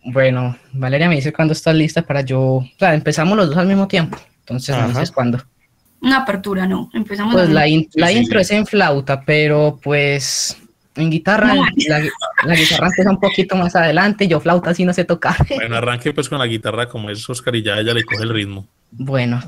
Bueno, 0.04 0.56
Valeria 0.72 1.08
me 1.08 1.14
dice 1.16 1.32
cuándo 1.32 1.52
estás 1.52 1.74
lista 1.74 2.02
para 2.02 2.22
yo. 2.22 2.40
O 2.40 2.68
sea, 2.78 2.94
empezamos 2.94 3.36
los 3.36 3.48
dos 3.48 3.56
al 3.56 3.66
mismo 3.66 3.86
tiempo. 3.88 4.18
Entonces 4.40 4.74
me 4.74 4.82
Ajá. 4.82 4.88
dices 4.88 5.12
cuándo. 5.12 5.38
Una 6.00 6.18
apertura, 6.18 6.66
no, 6.66 6.90
empezamos 6.92 7.32
Pues 7.34 7.48
la, 7.48 7.68
in- 7.68 7.88
la 7.94 8.08
sí, 8.08 8.14
intro 8.18 8.40
sí. 8.40 8.42
es 8.42 8.50
en 8.50 8.66
flauta, 8.66 9.22
pero 9.24 9.78
pues 9.80 10.56
en 10.96 11.10
guitarra, 11.10 11.54
No. 11.54 11.64
la, 11.88 12.00
la 12.44 12.54
guitarra 12.56 12.88
empieza 12.88 13.10
un 13.10 13.20
poquito 13.20 13.54
más 13.54 13.76
adelante. 13.76 14.26
Yo 14.26 14.40
flauta 14.40 14.70
así 14.70 14.84
no 14.84 14.92
sé 14.92 15.04
tocar. 15.04 15.36
Bueno, 15.48 15.76
arranque 15.76 16.12
pues 16.12 16.28
con 16.28 16.40
la 16.40 16.46
guitarra 16.46 16.88
como 16.88 17.08
es 17.08 17.28
Oscar 17.30 17.54
y 17.54 17.62
ya 17.62 17.78
ella 17.78 17.94
le 17.94 18.02
coge 18.02 18.24
el 18.24 18.30
ritmo. 18.30 18.66
Bueno, 18.90 19.40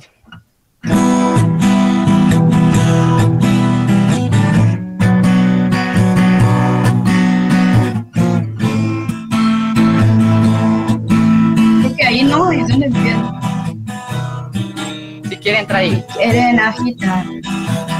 entrar 15.64 15.80
ahí. 15.80 16.04
Quieren 16.14 16.60
agitar, 16.60 17.24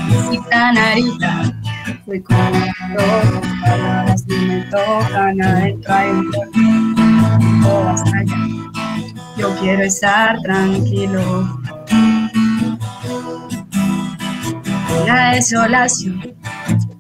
necesitan 0.09 0.75
narita. 0.75 1.53
Fui 2.05 2.21
con 2.23 2.37
palabras 3.61 4.25
y 4.29 4.35
me 4.35 4.61
tocan 4.65 5.41
adentro 5.41 5.95
hay 5.95 6.11
un 6.11 7.65
hasta 7.89 8.19
allá. 8.19 8.37
Yo 9.37 9.57
quiero 9.61 9.83
estar 9.83 10.41
tranquilo. 10.43 11.59
La 15.07 15.33
desolación. 15.33 16.35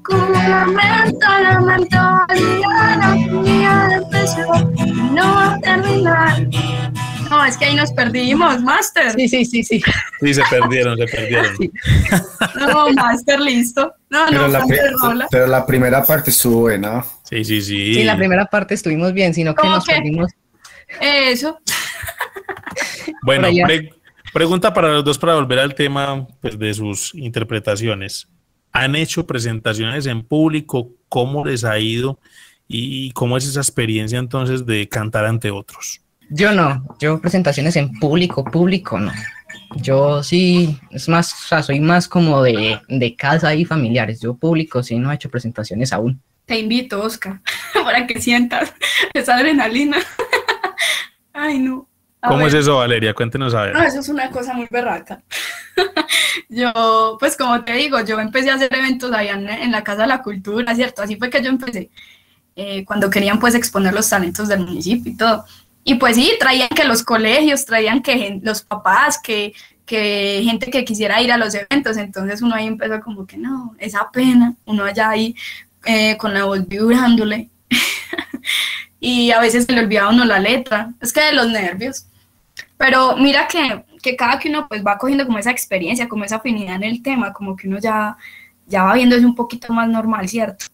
Como 0.02 0.34
lamento, 0.34 1.26
lamento, 1.42 1.96
la 1.96 3.14
mía 3.14 3.88
empezó 3.92 4.70
y 4.76 4.92
no 4.92 5.34
va 5.34 5.54
a 5.54 5.60
terminar. 5.60 6.48
No, 7.36 7.44
es 7.44 7.56
que 7.56 7.64
ahí 7.64 7.74
nos 7.74 7.92
perdimos, 7.92 8.60
Master. 8.62 9.12
Sí, 9.12 9.28
sí, 9.28 9.44
sí, 9.44 9.62
sí. 9.64 9.82
Sí, 10.20 10.34
se 10.34 10.42
perdieron, 10.50 10.96
se 10.96 11.06
perdieron. 11.06 11.56
No, 12.60 12.90
Master, 12.92 13.40
listo. 13.40 13.92
No, 14.10 14.24
Pero 14.28 14.42
no, 14.42 14.48
la, 14.48 14.58
Master, 14.60 14.78
pri- 14.78 14.96
rola. 15.00 15.26
pero 15.30 15.46
la 15.46 15.66
primera 15.66 16.04
parte 16.04 16.30
estuvo 16.30 16.60
buena. 16.60 17.04
Sí, 17.24 17.44
sí, 17.44 17.60
sí. 17.62 17.94
Sí, 17.94 18.04
la 18.04 18.16
primera 18.16 18.46
parte 18.46 18.74
estuvimos 18.74 19.12
bien, 19.12 19.34
sino 19.34 19.54
que 19.54 19.62
¿Cómo 19.62 19.74
nos 19.76 19.84
que? 19.84 19.94
perdimos. 19.94 20.30
Eso. 21.00 21.58
Bueno, 23.22 23.48
pre- 23.66 23.92
pregunta 24.32 24.72
para 24.72 24.88
los 24.88 25.04
dos 25.04 25.18
para 25.18 25.34
volver 25.34 25.58
al 25.58 25.74
tema 25.74 26.26
pues, 26.40 26.58
de 26.58 26.72
sus 26.74 27.14
interpretaciones. 27.14 28.28
¿Han 28.72 28.96
hecho 28.96 29.26
presentaciones 29.26 30.06
en 30.06 30.22
público? 30.24 30.90
¿Cómo 31.08 31.44
les 31.44 31.64
ha 31.64 31.78
ido? 31.78 32.18
¿Y 32.66 33.10
cómo 33.12 33.36
es 33.36 33.46
esa 33.46 33.60
experiencia 33.60 34.18
entonces 34.18 34.64
de 34.66 34.88
cantar 34.88 35.26
ante 35.26 35.50
otros? 35.50 36.00
Yo 36.30 36.52
no, 36.52 36.96
yo 36.98 37.20
presentaciones 37.20 37.76
en 37.76 37.92
público, 37.98 38.44
público 38.44 38.98
no. 38.98 39.12
Yo 39.76 40.22
sí, 40.22 40.78
es 40.90 41.08
más, 41.08 41.32
o 41.32 41.48
sea, 41.48 41.62
soy 41.62 41.80
más 41.80 42.08
como 42.08 42.42
de, 42.42 42.80
de 42.88 43.16
casa 43.16 43.54
y 43.54 43.64
familiares. 43.64 44.20
Yo 44.20 44.34
público 44.34 44.82
sí 44.82 44.98
no 44.98 45.10
he 45.10 45.14
hecho 45.14 45.30
presentaciones 45.30 45.92
aún. 45.92 46.20
Te 46.46 46.58
invito, 46.58 47.02
Oscar, 47.02 47.40
para 47.84 48.06
que 48.06 48.20
sientas 48.20 48.72
esa 49.12 49.36
adrenalina. 49.36 49.98
Ay, 51.32 51.58
no. 51.58 51.88
A 52.20 52.28
¿Cómo 52.28 52.40
ver. 52.40 52.48
es 52.48 52.54
eso, 52.54 52.76
Valeria? 52.76 53.12
Cuéntenos 53.12 53.54
a 53.54 53.62
ver. 53.62 53.74
No, 53.74 53.82
eso 53.82 54.00
es 54.00 54.08
una 54.08 54.30
cosa 54.30 54.54
muy 54.54 54.66
berraca. 54.70 55.22
yo, 56.48 57.16
pues 57.20 57.36
como 57.36 57.64
te 57.64 57.72
digo, 57.74 58.00
yo 58.00 58.18
empecé 58.18 58.50
a 58.50 58.54
hacer 58.54 58.74
eventos 58.74 59.12
allá 59.12 59.32
en, 59.34 59.48
en 59.48 59.72
la 59.72 59.84
Casa 59.84 60.02
de 60.02 60.08
la 60.08 60.22
Cultura, 60.22 60.74
¿cierto? 60.74 61.02
Así 61.02 61.16
fue 61.16 61.28
que 61.28 61.42
yo 61.42 61.50
empecé, 61.50 61.90
eh, 62.56 62.84
cuando 62.84 63.10
querían 63.10 63.40
pues 63.40 63.54
exponer 63.54 63.92
los 63.92 64.08
talentos 64.08 64.48
del 64.48 64.60
municipio 64.60 65.12
y 65.12 65.16
todo. 65.16 65.44
Y 65.84 65.96
pues 65.96 66.16
sí, 66.16 66.32
traían 66.40 66.70
que 66.70 66.84
los 66.84 67.02
colegios, 67.02 67.66
traían 67.66 68.02
que 68.02 68.40
los 68.42 68.62
papás, 68.62 69.18
que, 69.22 69.52
que 69.84 70.40
gente 70.42 70.70
que 70.70 70.84
quisiera 70.84 71.20
ir 71.20 71.30
a 71.30 71.36
los 71.36 71.54
eventos, 71.54 71.98
entonces 71.98 72.40
uno 72.40 72.54
ahí 72.54 72.66
empezó 72.66 73.00
como 73.00 73.26
que 73.26 73.36
no, 73.36 73.76
esa 73.78 74.10
pena, 74.10 74.54
uno 74.64 74.84
allá 74.84 75.10
ahí 75.10 75.36
eh, 75.84 76.16
con 76.16 76.32
la 76.32 76.44
voz 76.44 76.66
vibrándole. 76.66 77.50
y 79.00 79.30
a 79.30 79.40
veces 79.40 79.66
se 79.66 79.72
le 79.72 79.80
olvidaba 79.80 80.10
uno 80.10 80.24
la 80.24 80.38
letra, 80.40 80.90
es 81.02 81.12
que 81.12 81.20
de 81.20 81.32
los 81.34 81.48
nervios. 81.50 82.06
Pero 82.78 83.16
mira 83.16 83.46
que, 83.46 83.84
que 84.02 84.16
cada 84.16 84.38
que 84.38 84.48
uno 84.48 84.66
pues 84.68 84.82
va 84.84 84.96
cogiendo 84.96 85.26
como 85.26 85.38
esa 85.38 85.50
experiencia, 85.50 86.08
como 86.08 86.24
esa 86.24 86.36
afinidad 86.36 86.76
en 86.76 86.84
el 86.84 87.02
tema, 87.02 87.32
como 87.34 87.56
que 87.56 87.68
uno 87.68 87.78
ya, 87.78 88.16
ya 88.66 88.84
va 88.84 88.94
viendo 88.94 89.16
es 89.16 89.24
un 89.24 89.34
poquito 89.34 89.72
más 89.74 89.88
normal, 89.88 90.28
¿cierto? 90.28 90.66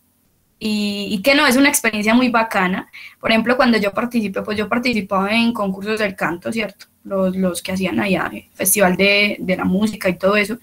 Y, 0.62 1.08
y 1.10 1.22
que 1.22 1.34
no, 1.34 1.46
es 1.46 1.56
una 1.56 1.70
experiencia 1.70 2.14
muy 2.14 2.28
bacana. 2.28 2.90
Por 3.18 3.30
ejemplo, 3.30 3.56
cuando 3.56 3.78
yo 3.78 3.92
participé, 3.92 4.42
pues 4.42 4.58
yo 4.58 4.68
participaba 4.68 5.34
en 5.34 5.52
concursos 5.52 5.98
del 5.98 6.14
canto, 6.14 6.52
¿cierto? 6.52 6.86
Los, 7.02 7.34
los 7.34 7.62
que 7.62 7.72
hacían 7.72 7.98
allá, 7.98 8.30
eh, 8.32 8.48
festival 8.54 8.96
de, 8.96 9.36
de 9.40 9.56
la 9.56 9.64
música 9.64 10.08
y 10.08 10.18
todo 10.18 10.36
eso. 10.36 10.58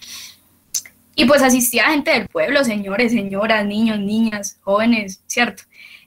Y 1.15 1.25
pues 1.25 1.41
asistía 1.41 1.89
gente 1.89 2.11
del 2.11 2.27
pueblo, 2.27 2.63
señores, 2.63 3.11
señoras, 3.11 3.65
niños, 3.65 3.99
niñas, 3.99 4.59
jóvenes, 4.61 5.23
¿cierto? 5.25 5.63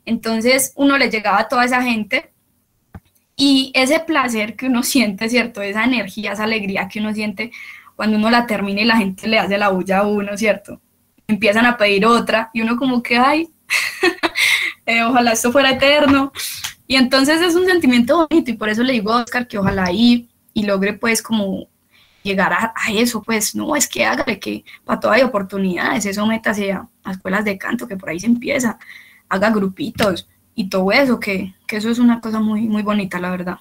Entonces 0.06 0.72
uno 0.76 0.96
le 0.98 1.10
llegaba 1.10 1.40
a 1.40 1.48
toda 1.48 1.64
esa 1.64 1.82
gente 1.82 2.30
y 3.36 3.72
ese 3.74 3.98
placer 4.00 4.54
que 4.54 4.66
uno 4.66 4.82
siente, 4.84 5.28
¿cierto? 5.28 5.62
Esa 5.62 5.82
energía, 5.82 6.32
esa 6.32 6.44
alegría 6.44 6.88
que 6.88 7.00
uno 7.00 7.12
siente 7.12 7.50
cuando 7.96 8.18
uno 8.18 8.30
la 8.30 8.46
termina 8.46 8.82
y 8.82 8.84
la 8.84 8.96
gente 8.96 9.26
le 9.26 9.38
hace 9.38 9.58
la 9.58 9.70
bulla 9.70 9.98
a 9.98 10.06
uno, 10.06 10.36
¿cierto? 10.36 10.80
Empiezan 11.26 11.66
a 11.66 11.76
pedir 11.76 12.06
otra 12.06 12.50
y 12.54 12.60
uno 12.60 12.76
como 12.76 13.02
que, 13.02 13.16
ay, 13.18 13.48
eh, 14.86 15.02
ojalá 15.02 15.32
esto 15.32 15.52
fuera 15.52 15.70
eterno. 15.70 16.32
Y 16.86 16.96
entonces 16.96 17.40
es 17.40 17.54
un 17.54 17.66
sentimiento 17.66 18.26
bonito 18.28 18.50
y 18.50 18.54
por 18.54 18.68
eso 18.68 18.82
le 18.82 18.94
digo 18.94 19.12
a 19.12 19.22
Oscar 19.22 19.46
que 19.46 19.58
ojalá 19.58 19.84
ahí 19.84 20.28
y 20.52 20.64
logre 20.64 20.94
pues 20.94 21.22
como 21.22 21.68
llegar 22.22 22.52
a, 22.52 22.74
eso, 22.92 23.22
pues 23.22 23.54
no, 23.54 23.76
es 23.76 23.88
que 23.88 24.04
hágale 24.04 24.38
que 24.38 24.64
para 24.84 25.00
todo 25.00 25.12
hay 25.12 25.22
oportunidades, 25.22 26.04
eso 26.04 26.26
métase 26.26 26.72
a, 26.72 26.86
a 27.04 27.12
escuelas 27.12 27.44
de 27.44 27.56
canto, 27.56 27.86
que 27.88 27.96
por 27.96 28.10
ahí 28.10 28.20
se 28.20 28.26
empieza, 28.26 28.78
haga 29.28 29.50
grupitos 29.50 30.28
y 30.54 30.68
todo 30.68 30.92
eso, 30.92 31.18
que, 31.18 31.54
que 31.66 31.76
eso 31.76 31.90
es 31.90 31.98
una 31.98 32.20
cosa 32.20 32.40
muy, 32.40 32.62
muy 32.62 32.82
bonita, 32.82 33.18
la 33.18 33.30
verdad. 33.30 33.58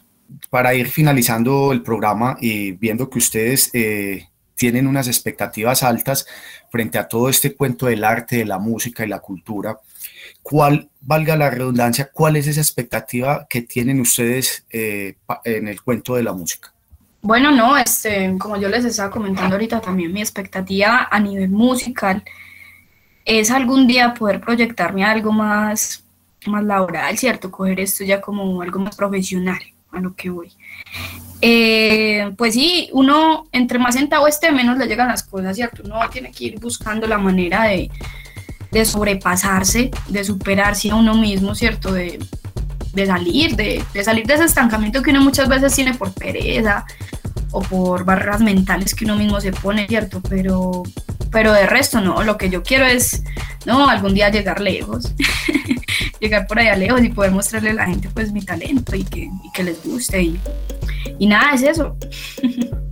Para 0.50 0.74
ir 0.74 0.88
finalizando 0.88 1.72
el 1.72 1.82
programa 1.82 2.38
y 2.39 2.72
viendo 2.74 3.10
que 3.10 3.19
ustedes 3.19 3.69
eh, 3.74 4.28
tienen 4.56 4.88
unas 4.88 5.08
expectativas 5.08 5.84
altas 5.84 6.28
frente 6.69 6.98
a 6.98 7.08
todo 7.08 7.30
este 7.30 7.56
cuento 7.56 7.86
del 7.86 8.04
arte, 8.04 8.38
de 8.38 8.45
la 8.45 8.60
música 8.60 9.06
y 9.06 9.08
la 9.08 9.19
cultura, 9.19 9.80
¿cuál, 10.41 10.89
valga 11.02 11.36
la 11.36 11.49
redundancia, 11.49 12.10
cuál 12.12 12.36
es 12.36 12.47
esa 12.47 12.62
expectativa 12.62 13.47
que 13.49 13.62
tienen 13.62 13.99
ustedes 13.99 14.65
eh, 14.71 15.15
en 15.43 15.67
el 15.67 15.82
cuento 15.82 16.15
de 16.15 16.23
la 16.23 16.34
música? 16.34 16.73
Bueno, 17.21 17.52
no, 17.52 17.75
este, 17.78 18.36
como 18.39 18.58
yo 18.58 18.69
les 18.69 18.86
estaba 18.86 19.12
comentando 19.12 19.56
ahorita 19.56 19.82
también, 19.82 20.13
mi 20.13 20.21
expectativa 20.21 21.08
a 21.12 21.19
nivel 21.19 21.49
musical 21.49 22.23
es 23.25 23.52
algún 23.52 23.88
día 23.88 24.13
poder 24.13 24.39
proyectarme 24.39 25.04
a 25.04 25.12
algo 25.12 25.32
más, 25.32 26.04
más 26.47 26.63
laboral, 26.63 27.17
¿cierto? 27.17 27.52
Coger 27.52 27.80
esto 27.82 28.04
ya 28.04 28.21
como 28.21 28.62
algo 28.62 28.80
más 28.80 28.95
profesional, 28.95 29.60
a 29.91 29.99
lo 29.99 30.15
que 30.15 30.30
voy. 30.30 30.52
Eh, 31.41 32.32
pues 32.38 32.54
sí, 32.54 32.89
uno, 32.93 33.47
entre 33.52 33.80
más 33.80 33.95
sentado 33.95 34.25
esté, 34.28 34.52
menos 34.52 34.78
le 34.78 34.88
llegan 34.88 35.10
las 35.10 35.23
cosas, 35.23 35.56
¿cierto? 35.56 35.84
Uno 35.84 35.99
tiene 36.10 36.32
que 36.32 36.45
ir 36.45 36.60
buscando 36.60 37.06
la 37.06 37.17
manera 37.17 37.63
de, 37.63 37.91
de 38.71 38.86
sobrepasarse, 38.86 39.91
de 40.08 40.23
superarse 40.23 40.91
a 40.91 40.95
uno 40.95 41.15
mismo, 41.15 41.55
¿cierto? 41.55 41.91
De, 41.91 42.19
de 42.93 43.05
salir, 43.05 43.55
de, 43.55 43.84
de, 43.93 44.03
salir 44.03 44.25
de 44.25 44.36
ese 44.36 44.45
estancamiento 44.45 45.01
que 45.01 45.12
uno 45.12 45.21
muchas 45.21 45.47
veces 45.47 45.73
tiene 45.73 45.93
por 45.93 46.13
pereza 46.13 46.86
o 47.51 47.62
por 47.62 48.05
barreras 48.05 48.41
mentales 48.41 48.93
que 48.93 49.05
uno 49.05 49.15
mismo 49.15 49.41
se 49.41 49.51
pone, 49.51 49.88
¿cierto? 49.88 50.21
Pero, 50.29 50.84
pero 51.32 51.53
de 51.53 51.65
resto 51.65 52.01
no, 52.01 52.23
lo 52.23 52.38
que 52.38 52.49
yo 52.49 52.63
quiero 52.63 52.86
es, 52.86 53.23
no, 53.65 53.89
algún 53.89 54.13
día 54.13 54.29
llegar 54.29 54.62
lejos, 54.62 55.13
llegar 56.19 56.47
por 56.47 56.60
allá 56.60 56.75
lejos 56.75 57.03
y 57.03 57.10
poder 57.10 57.32
mostrarle 57.32 57.71
a 57.71 57.73
la 57.73 57.86
gente 57.86 58.10
pues 58.13 58.32
mi 58.32 58.41
talento 58.41 58.95
y 58.95 59.03
que, 59.03 59.21
y 59.21 59.51
que 59.53 59.63
les 59.63 59.84
guste 59.84 60.21
y, 60.21 60.39
y 61.17 61.27
nada, 61.27 61.53
es 61.53 61.63
eso. 61.63 61.95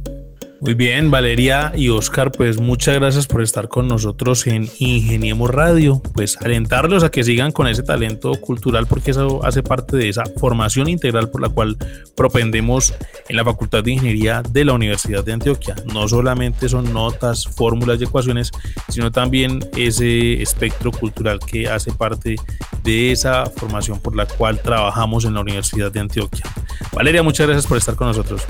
Muy 0.67 0.73
bien, 0.73 1.09
Valeria 1.09 1.71
y 1.77 1.87
Oscar, 1.87 2.29
pues 2.29 2.59
muchas 2.59 2.95
gracias 2.95 3.25
por 3.25 3.41
estar 3.41 3.69
con 3.69 3.87
nosotros 3.87 4.45
en 4.47 4.69
Ingeniemos 4.79 5.49
Radio. 5.49 6.01
Pues 6.13 6.35
alentarlos 6.41 7.05
a 7.05 7.09
que 7.09 7.23
sigan 7.23 7.53
con 7.53 7.67
ese 7.67 7.83
talento 7.83 8.33
cultural 8.41 8.85
porque 8.85 9.11
eso 9.11 9.39
hace 9.45 9.63
parte 9.63 9.95
de 9.95 10.09
esa 10.09 10.25
formación 10.25 10.89
integral 10.89 11.29
por 11.29 11.41
la 11.41 11.47
cual 11.47 11.77
propendemos 12.17 12.93
en 13.29 13.37
la 13.37 13.45
Facultad 13.45 13.81
de 13.81 13.91
Ingeniería 13.91 14.43
de 14.43 14.65
la 14.65 14.73
Universidad 14.73 15.23
de 15.23 15.31
Antioquia. 15.31 15.73
No 15.93 16.05
solamente 16.09 16.67
son 16.67 16.91
notas, 16.91 17.47
fórmulas 17.47 18.01
y 18.01 18.03
ecuaciones, 18.03 18.51
sino 18.89 19.09
también 19.09 19.61
ese 19.77 20.41
espectro 20.41 20.91
cultural 20.91 21.39
que 21.39 21.69
hace 21.69 21.93
parte 21.93 22.35
de 22.83 23.13
esa 23.13 23.45
formación 23.45 24.01
por 24.01 24.17
la 24.17 24.25
cual 24.25 24.59
trabajamos 24.61 25.23
en 25.23 25.35
la 25.35 25.39
Universidad 25.39 25.93
de 25.93 26.01
Antioquia. 26.01 26.43
Valeria, 26.91 27.23
muchas 27.23 27.47
gracias 27.47 27.65
por 27.65 27.77
estar 27.77 27.95
con 27.95 28.07
nosotros. 28.07 28.45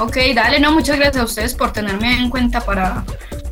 Ok, 0.00 0.16
dale, 0.34 0.58
no, 0.58 0.72
muchas 0.72 0.96
gracias 0.96 1.22
a 1.22 1.24
ustedes 1.24 1.54
por 1.54 1.72
tenerme 1.72 2.18
en 2.18 2.30
cuenta 2.30 2.62
para, 2.62 3.04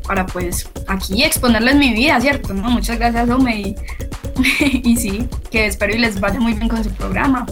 para 0.07 0.25
pues 0.25 0.67
aquí 0.87 1.23
exponerles 1.23 1.77
mi 1.77 1.93
vida, 1.93 2.19
¿cierto? 2.23 2.55
No, 2.55 2.71
muchas 2.71 2.99
gracias, 2.99 3.29
Ome, 3.29 3.61
y, 3.61 3.77
y 4.83 4.97
sí, 4.97 5.29
que 5.51 5.67
espero 5.67 5.95
y 5.95 5.99
les 5.99 6.19
vaya 6.19 6.41
muy 6.41 6.55
bien 6.55 6.69
con 6.69 6.83
su 6.83 6.91
programa 6.91 7.45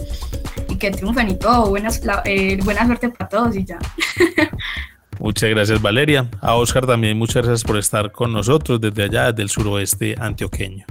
y 0.67 0.77
que 0.77 0.89
triunfen 0.89 1.29
y 1.29 1.37
todo, 1.37 1.69
buenas, 1.69 2.01
eh, 2.25 2.57
buena 2.63 2.87
suerte 2.87 3.09
para 3.09 3.29
todos 3.29 3.55
y 3.55 3.65
ya. 3.65 3.77
Muchas 5.19 5.49
gracias 5.49 5.81
Valeria. 5.81 6.29
A 6.41 6.55
Oscar 6.55 6.85
también 6.85 7.17
muchas 7.17 7.43
gracias 7.43 7.63
por 7.63 7.77
estar 7.77 8.11
con 8.11 8.33
nosotros 8.33 8.79
desde 8.79 9.03
allá, 9.03 9.31
desde 9.31 9.43
el 9.43 9.49
suroeste 9.49 10.15
antioqueño. 10.19 10.85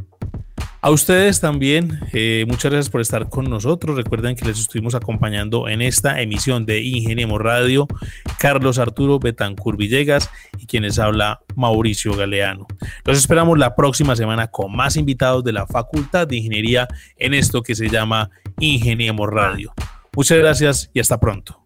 A 0.87 0.91
ustedes 0.91 1.41
también, 1.41 1.99
eh, 2.13 2.45
muchas 2.47 2.71
gracias 2.71 2.91
por 2.91 3.01
estar 3.01 3.29
con 3.29 3.51
nosotros. 3.51 3.97
Recuerden 3.97 4.37
que 4.37 4.45
les 4.45 4.61
estuvimos 4.61 4.95
acompañando 4.95 5.67
en 5.67 5.83
esta 5.83 6.21
emisión 6.23 6.65
de 6.65 6.81
Ingeniemos 6.81 7.41
Radio, 7.41 7.89
Carlos 8.39 8.79
Arturo 8.79 9.19
Betancur 9.19 9.77
Villegas 9.77 10.31
y 10.61 10.67
quienes 10.67 11.01
habla 11.01 11.41
Mauricio 11.57 12.15
Galeano. 12.15 12.69
Los 13.05 13.19
esperamos 13.19 13.59
la 13.59 13.75
próxima 13.75 14.15
semana 14.15 14.47
con 14.47 14.77
más 14.77 14.97
invitados 14.97 15.43
de 15.43 15.55
la 15.55 15.67
Facultad 15.67 16.29
de 16.29 16.37
Ingeniería 16.37 16.87
en 17.17 17.35
esto 17.35 17.65
que 17.65 17.75
se 17.75 17.89
llama 17.89 18.31
Ingeniemos 18.61 19.29
Radio. 19.29 19.75
Muchas 20.15 20.39
gracias 20.39 20.91
y 20.95 21.01
hasta 21.01 21.19
pronto. 21.19 21.66